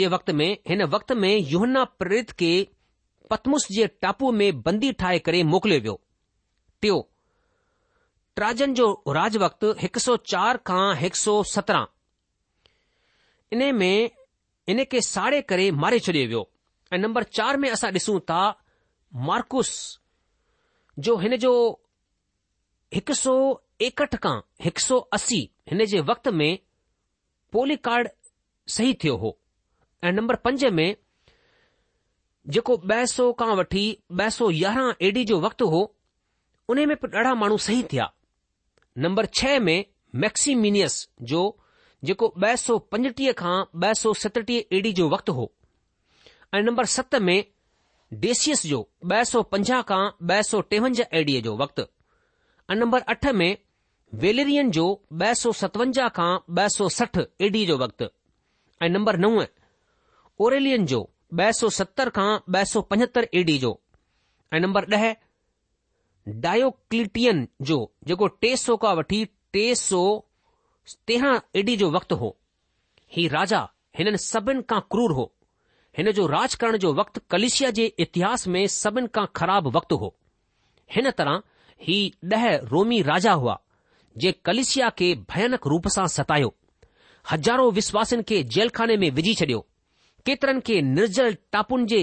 जे 0.00 0.06
वक़्त 0.14 0.30
में 0.42 0.50
हिन 0.68 0.82
वक़्त 0.94 1.12
में 1.24 1.34
युन्ना 1.52 1.84
प्रेरित 2.02 2.30
खे 2.42 2.52
पतमुस 3.30 3.66
जे 3.76 3.86
टापू 4.04 4.30
में 4.42 4.60
बंदी 4.68 4.92
ठाहे 5.02 5.18
करे 5.28 5.42
मोकिलियो 5.54 5.80
वियो 5.92 5.98
टियों 6.82 7.02
ट्राजन 8.36 8.74
जो 8.80 8.88
राज 9.20 9.36
वक़्तु 9.46 9.74
हिकु 9.82 10.00
सौ 10.08 10.16
चार 10.34 10.56
खां 10.70 10.84
हिकु 11.02 11.22
सौ 11.24 11.42
सत्रहं 11.56 11.93
इन 13.54 13.82
इन 13.82 14.76
में 14.76 14.84
खे 14.92 15.00
साड़े 15.08 15.40
करे 15.50 15.66
मारे 15.82 15.98
छॾियो 16.04 16.26
वियो 16.28 16.40
ऐं 16.92 16.98
नंबर 16.98 17.22
चार 17.38 17.56
में 17.64 17.68
असां 17.70 17.90
ॾिसूं 17.96 18.18
था 18.30 18.40
मार्कुस 19.26 19.70
जो 21.06 21.16
हिन 21.24 21.36
जो 21.44 21.52
हिकु 22.94 23.14
सौ 23.22 23.34
एकहठि 23.88 24.16
खां 24.24 24.34
हिकु 24.66 24.80
सौ 24.86 24.98
असी 25.18 25.40
हिन 25.72 25.84
जे 25.92 26.00
वक़्त 26.10 26.28
में 26.40 26.50
पोली 27.56 27.76
कार्ड 27.88 28.08
सही 28.76 28.94
थियो 29.04 29.16
हो 29.24 29.36
ऐं 30.08 30.12
नंबर 30.18 30.36
पंज 30.46 30.64
में 30.78 30.86
जेको 32.54 32.74
ॿ 32.86 33.04
सौ 33.16 33.32
खां 33.42 33.52
वठी 33.60 33.84
ॿ 34.20 34.30
सौ 34.38 34.50
यारहं 34.62 35.04
एडी 35.08 35.24
जो 35.32 35.40
वक़्तु 35.46 35.68
हो 35.76 35.82
उन 36.72 36.84
में 36.90 36.96
बि 37.02 37.12
ॾाढा 37.18 37.34
माण्हू 37.44 37.58
सही 37.68 37.82
थिया 37.92 38.10
नंबर 39.06 39.26
छह 39.40 39.58
में 39.68 39.78
मैक्सीमस 40.24 40.98
जो 41.30 41.44
जेको 42.08 42.26
ॿ 42.46 42.56
सौ 42.62 42.74
पंजटीह 42.94 43.32
खां 43.40 43.54
ॿ 43.88 43.92
सौ 43.98 44.10
सतटीह 44.22 44.76
एडी 44.78 44.90
जो 45.00 45.04
वक़्तु 45.12 45.32
हो 45.36 45.44
ऐं 46.54 46.60
नंबर 46.64 46.86
सत 46.94 47.14
में 47.28 47.36
डेसियस 48.24 48.64
जो 48.72 48.80
ब 49.04 49.20
सौ 49.30 49.42
पंजाह 49.54 49.82
खां 49.90 50.00
ब 50.00 50.40
सौ 50.48 50.60
टेवंजाह 50.74 51.16
एडीअ 51.20 51.40
जो 51.46 51.54
वक़्तु 51.62 51.82
ऐं 51.82 52.76
नंबर 52.80 53.06
अठ 53.14 53.26
में 53.42 53.48
वेलेरियन 54.24 54.70
जो 54.78 54.84
ब 54.90 55.32
सौ 55.44 55.52
सतवंजाह 55.62 56.12
खां 56.18 56.28
ॿ 56.62 56.68
सौ 56.76 56.88
सठ 56.98 57.20
एडी 57.48 57.64
जो 57.72 57.78
वक़्तु 57.84 58.10
ऐं 58.82 58.88
नंबर 58.98 59.18
नव 59.26 59.40
ओरेलियन 60.48 60.86
जो 60.94 61.00
ब 61.40 61.50
सौ 61.62 61.70
सतरि 61.78 62.14
खां 62.20 62.28
ॿ 62.28 62.74
सौ 62.74 62.82
पंजहतरि 62.92 63.32
एडी 63.42 63.56
जो 63.66 63.72
ऐं 64.52 64.60
नंबर 64.66 64.90
ॾह 64.94 65.08
जो 67.72 67.82
जेको 68.12 68.26
टे 68.44 68.54
सौ 68.66 68.76
खां 68.86 68.94
वठी 69.02 69.24
टे 69.56 69.64
सौ 69.86 70.04
तेरहं 71.06 71.38
एडी 71.56 71.76
जो 71.76 71.90
वक़्तु 71.90 72.14
हो 72.22 72.36
ही 73.16 73.26
राजा 73.34 73.60
हिननि 73.98 74.18
सभिनि 74.18 74.62
खां 74.70 74.80
क्रूर 74.92 75.12
हो 75.18 75.32
हिन 75.98 76.10
जो 76.12 76.26
राज 76.36 76.54
करण 76.60 76.76
जो 76.84 76.92
वक़्तु 76.94 77.20
कलिशिया 77.30 77.70
जे 77.78 77.84
इतिहास 78.06 78.46
में 78.54 78.66
सभिनि 78.76 79.08
खां 79.14 79.24
खराब 79.36 79.66
वक़्तु 79.76 79.96
हो 79.96 80.14
हिन 80.96 81.10
तरह 81.18 81.42
ही 81.88 81.96
ॾह 82.34 82.44
रोमी 82.72 83.00
राजा 83.02 83.32
हुआ 83.42 83.58
जंहिं 84.18 84.32
कलिशिया 84.44 84.88
खे 84.98 85.14
भयनक 85.30 85.66
रूप 85.74 85.88
सां 85.96 86.06
सतायो 86.18 86.54
हज़ारो 87.30 87.70
विश्वासनि 87.80 88.22
खे 88.28 88.42
जेलखाने 88.56 88.96
में 89.02 89.10
विझी 89.18 89.34
छडि॒यो 89.40 89.66
केतरनि 90.26 90.60
खे 90.66 90.80
निर्जल 90.94 91.36
टापुन 91.52 91.86
जे 91.92 92.00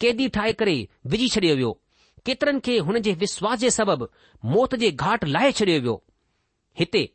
कैदी 0.00 0.28
ठाहे 0.36 0.52
करे 0.62 0.76
विझी 1.14 1.28
छडि॒यो 1.28 1.56
वियो 1.56 1.72
केतिरनि 2.26 2.60
खे 2.66 2.78
हुन 2.88 3.00
जे 3.08 3.12
विश्वास 3.24 3.58
जे 3.58 3.70
सबबि 3.78 4.06
मौत 4.54 4.74
जे 4.84 4.90
घाट 4.90 5.24
लाहे 5.34 5.52
छडि॒यो 5.60 5.80
वियो 5.82 6.02
हिते 6.78 7.08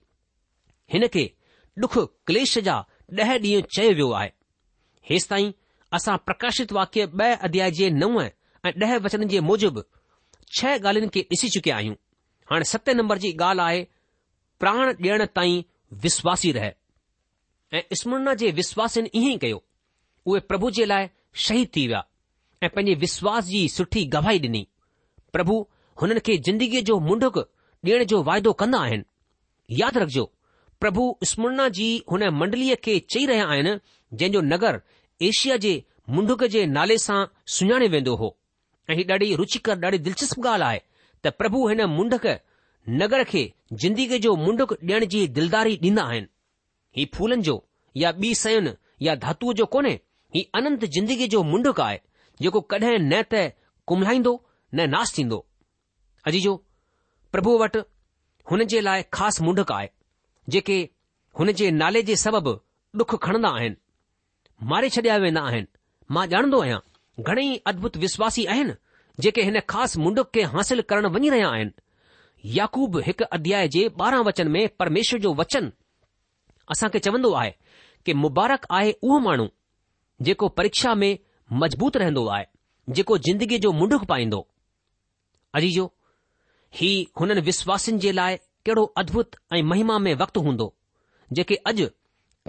हिन 0.93 1.07
खे 1.13 1.29
डुख 1.83 1.97
क्लेश 2.29 2.57
जा 2.67 2.75
ॾह 3.21 3.31
ॾींहं 3.43 3.61
चयो 3.75 3.89
वियो 3.97 4.09
आहे 4.19 4.29
हेसि 5.09 5.27
ताईं 5.29 5.51
असां 5.97 6.17
प्रकाशित 6.27 6.71
वाक्य 6.77 7.05
ब॒ 7.21 7.29
अध्याय 7.47 7.71
जे 7.79 7.89
नव 7.97 8.21
ऐं 8.21 8.71
ॾह 8.85 8.95
वचन 9.05 9.27
जे 9.33 9.39
मूजिबि 9.49 9.81
छह 10.59 10.75
ॻाल्हियुनि 10.87 11.09
खे 11.15 11.21
ॾिसी 11.33 11.49
चुकिया 11.55 11.75
आहियूं 11.77 11.95
हाणे 12.51 12.65
सते 12.71 12.93
नंबर 12.99 13.17
जी 13.25 13.31
ॻाल्हि 13.41 13.65
आहे 13.65 13.83
प्राण 14.59 14.87
ॾियण 15.03 15.23
ताईं 15.35 15.61
विश्वासी 16.03 16.51
रहे 16.57 16.71
ऐं 17.77 17.81
स्मरना 18.01 18.33
जे 18.41 18.51
विश्वासिन 18.61 19.07
ईअं 19.13 19.29
ई 19.31 19.37
कयो 19.43 19.59
उहे 20.25 20.39
प्रभु 20.51 20.69
जे 20.79 20.85
लाइ 20.87 21.07
शहीद 21.45 21.67
थी 21.75 21.85
विया 21.87 22.01
ऐं 22.63 22.69
पंहिंजे 22.75 22.95
विश्वास 23.05 23.45
जी 23.55 23.67
सुठी 23.75 24.05
गवाही 24.17 24.39
ॾिनी 24.47 24.65
प्रभु 25.33 25.57
हुननि 26.01 26.19
खे 26.25 26.37
जिंदगीअ 26.47 26.81
जो 26.91 26.99
मुंडुक 27.09 27.37
ॾियण 27.45 28.03
जो 28.13 28.23
वाइदो 28.29 28.53
कंदा 28.63 28.79
आहिनि 28.87 29.77
यादि 29.81 29.99
रखिजो 29.99 30.25
પ્રભુ 30.85 31.05
સ્મૃણાજી 31.31 31.93
ઉને 32.15 32.27
મંડલી 32.39 32.75
કે 32.85 32.93
ચઈ 33.11 33.25
રહ્યા 33.29 33.53
આયન 33.53 33.77
જે 34.19 34.27
જો 34.35 34.41
નગર 34.51 34.75
એશિયા 35.27 35.61
જે 35.65 35.73
મુંઢક 36.13 36.41
જે 36.55 36.61
નાલેસા 36.75 37.21
સુણાણે 37.55 37.87
વેંદો 37.95 38.13
હો 38.19 38.27
અહી 38.91 39.05
ડડી 39.11 39.31
રુચિ 39.39 39.59
કર 39.65 39.77
ડડી 39.79 40.03
દિલચસ્મ 40.07 40.43
ગાલ 40.47 40.65
આય 40.67 40.81
ત 41.21 41.25
પ્રભુ 41.39 41.61
હેને 41.71 41.85
મુંઢક 41.95 42.25
નગર 42.99 43.21
કે 43.31 43.43
જીંદગી 43.81 44.07
કે 44.11 44.17
જો 44.25 44.31
મુંઢક 44.43 44.75
દેણજી 44.91 45.25
દિલદારી 45.37 45.81
દીના 45.83 46.07
હૈ 46.11 46.21
હી 46.97 47.07
ફૂલન 47.15 47.41
જો 47.49 47.55
યા 48.03 48.17
બીસયન 48.21 48.69
યા 49.07 49.19
ધાતુ 49.25 49.57
જો 49.61 49.65
કોને 49.77 49.91
હી 50.37 50.45
અનંત 50.59 50.85
જીંદગી 50.93 51.31
જો 51.35 51.41
મુંઢક 51.51 51.81
આય 51.87 51.99
જો 52.45 52.53
કઢે 52.71 52.93
નેત 53.11 53.33
કમલાઈndo 53.89 54.33
ને 54.77 54.85
નાશ 54.93 55.17
થિndo 55.17 55.41
અજી 56.29 56.45
જો 56.47 56.55
પ્રભુ 57.33 57.57
વટ 57.63 57.81
હુન 58.49 58.65
જે 58.71 58.85
લાય 58.87 59.09
ખાસ 59.17 59.41
મુંઢક 59.49 59.73
આય 59.79 59.94
जेके 60.49 60.77
हुन 61.39 61.51
जे 61.59 61.69
नाले 61.71 62.01
जे 62.09 62.15
सबबु 62.15 62.57
डुख 62.99 63.15
खणंदा 63.23 63.49
आहिनि 63.59 63.75
मारे 64.71 64.89
छॾिया 64.95 65.17
वेंदा 65.23 65.41
आहिनि 65.49 65.67
मां 66.15 66.25
ॼाणंदो 66.29 66.59
आहियां 66.61 66.79
घणेई 67.23 67.55
अदभुत 67.69 67.97
विश्वासी 68.05 68.45
आहिनि 68.53 68.73
जेके 69.23 69.41
हिन 69.47 69.59
ख़ासि 69.69 69.99
मुंडुक 70.03 70.27
खे 70.35 70.41
हासिल 70.53 70.81
करणु 70.89 71.09
वञी 71.15 71.29
रहिया 71.33 71.49
आहिनि 71.55 71.75
याकूब 72.57 72.97
हिकु 73.07 73.23
अध्याय 73.37 73.67
जे 73.75 73.87
ॿारहं 74.01 74.23
वचन 74.27 74.47
में 74.53 74.63
परमेश्वर 74.79 75.19
जो 75.25 75.33
वचन 75.41 75.71
असां 76.71 76.89
खे 76.93 76.99
चवंदो 77.05 77.31
आहे 77.41 77.51
कि 78.05 78.13
मुबारक 78.23 78.65
आहे 78.77 78.91
उहो 79.01 79.19
माण्हू 79.27 79.47
जेको 80.25 80.47
परीक्षा 80.57 80.93
में 81.01 81.13
मज़बूत 81.61 81.97
रहंदो 82.01 82.25
आहे 82.35 82.45
जेको 82.97 83.17
जिंदगीअ 83.27 83.59
जो 83.65 83.71
मुंडुक 83.81 84.03
पाईंदो 84.11 84.47
अजीजो 85.59 85.83
जो 85.83 86.75
ही 86.79 86.91
हुननि 87.19 87.41
विश्वासनि 87.49 87.97
जे 88.05 88.11
लाइ 88.11 88.37
कहिड़ो 88.65 88.83
अद्भुत 88.97 89.35
ऐं 89.53 89.61
महिमा 89.71 89.97
में 90.03 90.13
वक़्तु 90.21 90.39
हूंदो 90.45 90.65
जेके 91.37 91.55
अॼु 91.71 91.87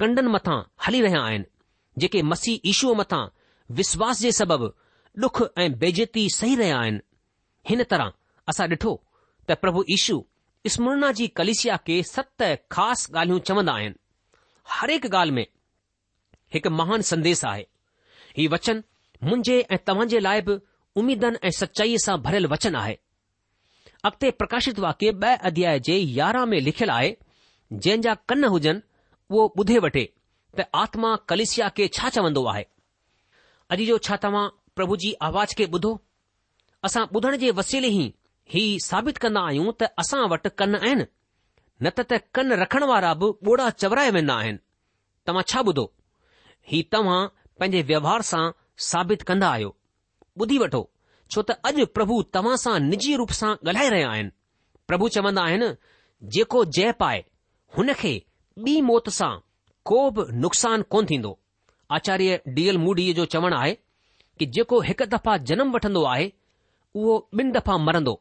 कंडनि 0.01 0.29
मथां 0.35 0.59
हली 0.87 1.01
रहिया 1.07 1.21
आहिनि 1.23 1.45
जेके 2.05 2.23
मसीह 2.31 2.69
इीशूअ 2.71 2.95
मथां 3.01 3.25
विश्वास 3.81 4.21
जे 4.21 4.33
सबबि 4.39 4.69
डुख 5.25 5.41
ऐं 5.65 5.71
बेजती 5.83 6.27
सही 6.39 6.57
रहिया 6.63 6.79
आहिनि 6.81 7.01
हिन 7.69 7.85
तरह 7.93 8.13
असां 8.53 8.69
ॾिठो 8.73 8.95
त 9.47 9.61
प्रभु 9.67 9.85
ईशू 9.99 10.25
اسمرنا 10.71 11.09
जी 11.19 11.27
कलेसिया 11.39 11.75
खे 11.89 11.97
सत 12.07 12.43
ख़ासि 12.75 13.13
ॻाल्हियूं 13.13 13.41
चवंदा 13.49 13.73
आहिनि 13.73 13.95
हर 14.77 14.91
ॻाल्हि 14.95 15.35
में 15.37 15.47
हिकु 16.55 16.71
महान 16.79 17.03
संदेश 17.13 17.45
आहे 17.51 17.63
हीउ 18.39 18.51
वचन 18.55 18.83
मुंजे 19.29 19.59
ऐं 19.71 19.79
तव्हां 19.91 20.09
जे 20.15 20.19
लाइ 20.27 20.41
बि 20.49 20.57
उमेदनि 21.03 21.39
ऐं 21.47 21.51
सचाईअ 21.61 21.99
सां 22.07 22.17
भरियल 22.25 22.47
वचन 22.55 22.77
आहे 22.81 22.97
अॻिते 24.07 24.29
प्रकाशित 24.41 24.79
वाक्य 24.83 25.11
ब॒ 25.23 25.29
अध्याय 25.49 25.79
जे 25.87 25.95
यारहं 26.17 26.47
में 26.51 26.57
लिखियलु 26.65 26.93
आहे 26.95 27.09
जंहिंजा 27.85 28.13
कन 28.31 28.45
हुजनि 28.55 28.81
उहो 29.35 29.47
ॿुधे 29.61 29.79
वठे 29.85 30.03
त 30.59 30.67
आत्मा 30.83 31.11
कलिसिया 31.33 31.69
खे 31.79 31.87
छा 31.97 32.09
चवंदो 32.17 32.45
आहे 32.53 32.63
अॼु 33.77 33.87
जो 33.89 33.97
छा 34.09 34.17
तव्हां 34.27 34.45
प्रभु 34.81 34.97
जी 35.05 35.13
आवाज़ 35.31 35.55
खे 35.61 35.67
ॿुधो 35.79 35.93
असां 36.91 37.05
ॿुधण 37.17 37.37
जे 37.45 37.51
वसीले 37.61 37.91
ई 37.97 38.05
ही 38.55 38.65
साबित 38.89 39.19
कंदा 39.25 39.43
आहियूं 39.51 39.73
त 39.81 39.91
असां 40.05 40.21
वटि 40.35 40.55
कन 40.63 40.79
आहिनि 40.83 41.05
न 41.05 41.95
त 41.97 42.09
त 42.13 42.21
कन 42.41 42.57
रखण 42.65 42.89
वारा 42.93 43.13
बि 43.25 43.33
ॿोड़ा 43.51 43.69
चवराए 43.83 44.11
वेंदा 44.19 44.35
आहिनि 44.41 44.65
तव्हां 45.31 45.47
छा 45.55 45.67
ॿुधो 45.71 45.87
ही 46.75 46.83
तव्हां 46.97 47.21
पंहिंजे 47.61 47.83
व्यवहार 47.93 48.31
सां 48.33 48.45
साबित 48.93 49.31
कंदा 49.33 49.51
आहियो 49.59 49.75
ॿुधी 50.45 50.65
वठो 50.67 50.87
छो 51.33 51.41
त 51.49 51.51
अॼु 51.69 51.85
प्रभु 51.97 52.17
तव्हां 52.35 52.57
सां 52.65 52.75
निजी 52.89 53.15
रूप 53.21 53.31
सां 53.39 53.51
ॻाल्हाए 53.69 53.89
रहिया 53.95 54.11
आहिनि 54.17 54.31
प्रभु 54.91 55.09
चवंदा 55.15 55.43
आहिनि 55.51 55.71
जेको 56.37 56.65
जय 56.77 56.93
पाए 57.03 57.25
हुन 57.79 57.93
खे 58.03 58.13
ॿी 58.67 58.75
मौत 58.91 59.09
सां 59.19 59.31
को 59.91 59.99
बि 60.19 60.25
नुक़सान 60.45 60.83
कोन 60.95 61.07
थींदो 61.11 61.33
आचार्य 61.99 62.37
डी 62.59 62.67
एल 62.75 62.79
मूडीअ 62.85 63.15
जो 63.19 63.25
चवणु 63.35 63.57
आहे 63.63 63.73
कि 64.39 64.47
जेको 64.59 64.81
हिकु 64.91 65.07
दफ़ा 65.17 65.37
जनम 65.51 65.73
वठंदो 65.79 66.05
आहे 66.13 66.31
उहो 67.03 67.17
ॿिनि 67.41 67.51
दफ़ा 67.59 67.77
मरंदो 67.89 68.15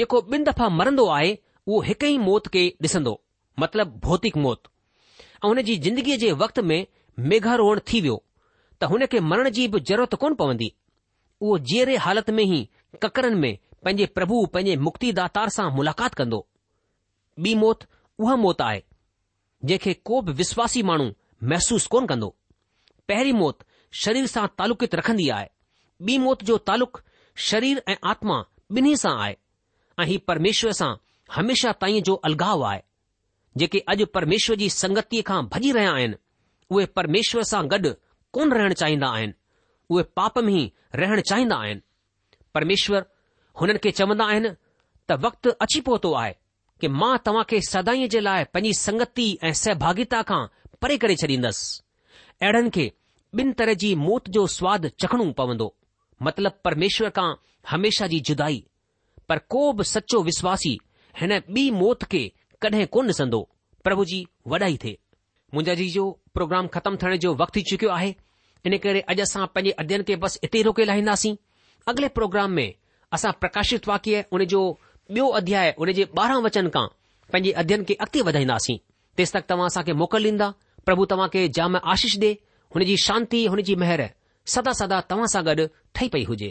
जेको 0.00 0.20
ॿिनि 0.34 0.44
दफ़ा 0.50 0.68
मरंदो 0.80 1.06
आहे 1.16 1.32
उहो 1.66 1.80
हिकु 1.88 2.06
ई 2.14 2.18
मौत 2.26 2.48
खे 2.56 2.66
ॾिसंदो 2.88 3.14
मतिलब 3.64 3.98
भौतिक 4.06 4.36
मौत 4.48 4.70
ऐं 5.22 5.48
हुन 5.48 5.62
जी 5.70 5.76
जिंदगीअ 5.88 6.18
जे 6.26 6.32
वक़्त 6.44 6.60
में 6.72 6.78
मेघारोण 7.32 7.80
थी 7.92 8.00
वियो 8.08 8.20
त 8.80 8.94
हुन 8.94 9.06
खे 9.14 9.24
मरण 9.32 9.50
जी 9.58 9.68
बि 9.74 9.80
ज़रूरत 9.92 10.14
कोन 10.24 10.34
पवंदी 10.44 10.70
उहो 11.42 11.58
जीअरे 11.68 11.96
हालत 12.06 12.28
में 12.30 12.42
ई 12.44 12.58
ककरनि 13.02 13.36
में 13.44 13.56
पंहिंजे 13.84 14.06
प्रभु 14.16 14.36
पंहिंजे 14.54 14.76
मुक्तिदातार 14.88 15.48
सां 15.56 15.64
मुलाक़ात 15.76 16.14
कंदो 16.20 16.38
ॿी 17.46 17.54
मौत 17.62 17.86
उहा 18.24 18.36
मौत 18.42 18.60
आहे 18.66 18.82
जंहिंखे 19.64 19.94
को 20.10 20.20
बि 20.26 20.32
विश्वासी 20.40 20.82
माण्हू 20.90 21.08
महसूसु 21.52 21.88
कोन 21.94 22.06
कंदो 22.12 22.28
पहिरीं 23.12 23.32
मौत 23.40 23.64
शरीर 24.02 24.26
सां 24.34 24.46
तालुक़ित 24.60 24.94
रखंदी 25.02 25.28
आहे 25.38 25.48
ॿी 26.10 26.18
मौत 26.26 26.44
जो 26.52 26.58
तालुक़ 26.70 27.02
शरीर 27.48 27.82
ऐं 27.88 27.96
आत्मा 28.12 28.36
ॿिन्ही 28.78 28.96
सां 29.02 29.16
आहे 29.18 29.34
ऐं 30.00 30.06
ही 30.12 30.16
परमेश्वर 30.32 30.72
सां 30.82 30.92
हमेशा 31.38 31.72
ताईं 31.82 32.02
जो 32.10 32.14
अलगाव 32.30 32.64
आहे 32.70 32.80
जेके 33.62 33.82
अॼु 33.94 34.06
परमेश्वर 34.18 34.56
जी 34.62 34.68
संगतीअ 34.78 35.22
खां 35.32 35.42
भॼी 35.56 35.72
रहिया 35.78 35.92
आहिनि 35.98 36.16
उहे 36.70 36.86
परमेश्वर 37.00 37.42
सां 37.54 37.66
गॾु 37.74 37.94
कोन 38.38 38.52
रहणु 38.58 38.74
चाहींदा 38.84 39.08
आहिनि 39.18 39.32
उहे 39.92 40.04
पाप 40.18 40.38
में 40.46 40.52
ई 40.52 40.70
रहणु 41.02 41.20
चाहींदा 41.30 41.56
आहिनि 41.62 41.80
परमेश्वर 42.56 43.04
हुननि 43.60 43.78
खे 43.84 43.90
चवंदा 44.00 44.24
आहिनि 44.32 44.48
त 45.10 45.18
वक़्तु 45.24 45.50
अची 45.64 45.80
पहुतो 45.88 46.12
आहे 46.20 46.32
कि 46.80 46.88
मां 47.00 47.14
तव्हां 47.26 47.44
खे 47.50 47.60
सदाईअ 47.70 48.08
जे 48.14 48.20
लाइ 48.26 48.44
पंहिंजी 48.54 48.72
संगति 48.80 49.26
ऐं 49.48 49.52
सहभागिता 49.62 50.22
खां 50.30 50.40
परे 50.84 50.96
करे 51.04 51.16
छॾींदसि 51.22 51.68
अहिड़नि 52.42 52.70
खे 52.76 52.86
ॿिन 53.40 53.52
तरह 53.58 53.74
जी 53.82 53.94
मौत 54.06 54.28
जो 54.36 54.46
सवादु 54.56 54.88
चखणो 55.04 55.26
पवंदो 55.42 55.68
मतिलब 56.26 56.58
परमेश्वर 56.68 57.10
खां 57.18 57.28
हमेशा 57.72 58.06
जी 58.14 58.20
जुदाई 58.30 58.58
पर 59.28 59.38
को 59.54 59.62
बि 59.80 59.84
सचो 59.94 60.22
विश्वासी 60.30 60.74
हिन 61.20 61.32
ॿी 61.58 61.70
मौत 61.82 62.04
खे 62.14 62.22
कॾहिं 62.64 62.86
कोन 62.96 63.14
ॾिसंदो 63.14 63.40
प्रभु 63.86 64.04
जी 64.12 64.18
वॾाई 64.54 64.76
थिए 64.84 64.98
मुंहिंजा 65.54 65.74
जी 65.82 65.88
जो 65.98 66.06
प्रोग्राम 66.38 66.66
ख़तमु 66.76 66.96
थियण 67.04 67.16
जो 67.26 67.34
वक़्तु 67.42 67.58
थी 67.60 67.64
चुकियो 67.70 67.90
आहे 68.00 68.14
इन 68.70 68.76
करे 68.84 69.00
अॼु 69.12 69.22
असां 69.22 69.46
पंहिंजे 69.54 69.70
अध्ययन 69.82 70.02
खे 70.08 70.16
बसि 70.24 70.38
हिते 70.42 70.60
रोके 70.66 70.84
लाहींदासीं 70.90 71.34
अॻिले 71.92 72.08
प्रोग्राम 72.18 72.50
में 72.58 72.66
असां 73.16 73.32
प्रकाशित 73.44 73.88
वाक्य 73.88 74.20
हुनजो 74.36 74.60
बियो 75.16 75.26
अध्याय 75.40 75.74
हुन 75.78 75.92
जे 75.98 76.04
ॿारहं 76.18 76.42
वचन 76.48 76.68
खां 76.76 76.86
पंहिंजे 77.32 77.50
अध्यन 77.64 77.84
खे 77.88 77.94
अॻिते 78.06 78.20
वधाईंदासीं 78.30 78.76
तेसि 79.18 79.38
तक 79.38 79.48
तव्हां 79.50 79.66
असां 79.74 79.82
खे 79.86 79.92
मोकल 80.04 80.26
ॾींदा 80.32 80.48
प्रभु 80.90 81.04
तव्हां 81.14 81.28
खे 81.36 81.46
जाम 81.60 81.76
आशीष 81.96 82.16
दे 82.26 82.32
हुनजी 82.76 82.96
शांति 83.06 83.44
हुनजी 83.56 83.74
महिरबानी 83.84 84.52
सदा 84.56 84.72
सदा 84.82 85.00
तव्हां 85.14 85.28
सां 85.36 85.42
गॾु 85.50 85.66
ठही 85.94 86.08
पई 86.16 86.24
हुजे 86.32 86.50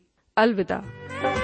अलविदा 0.41 1.40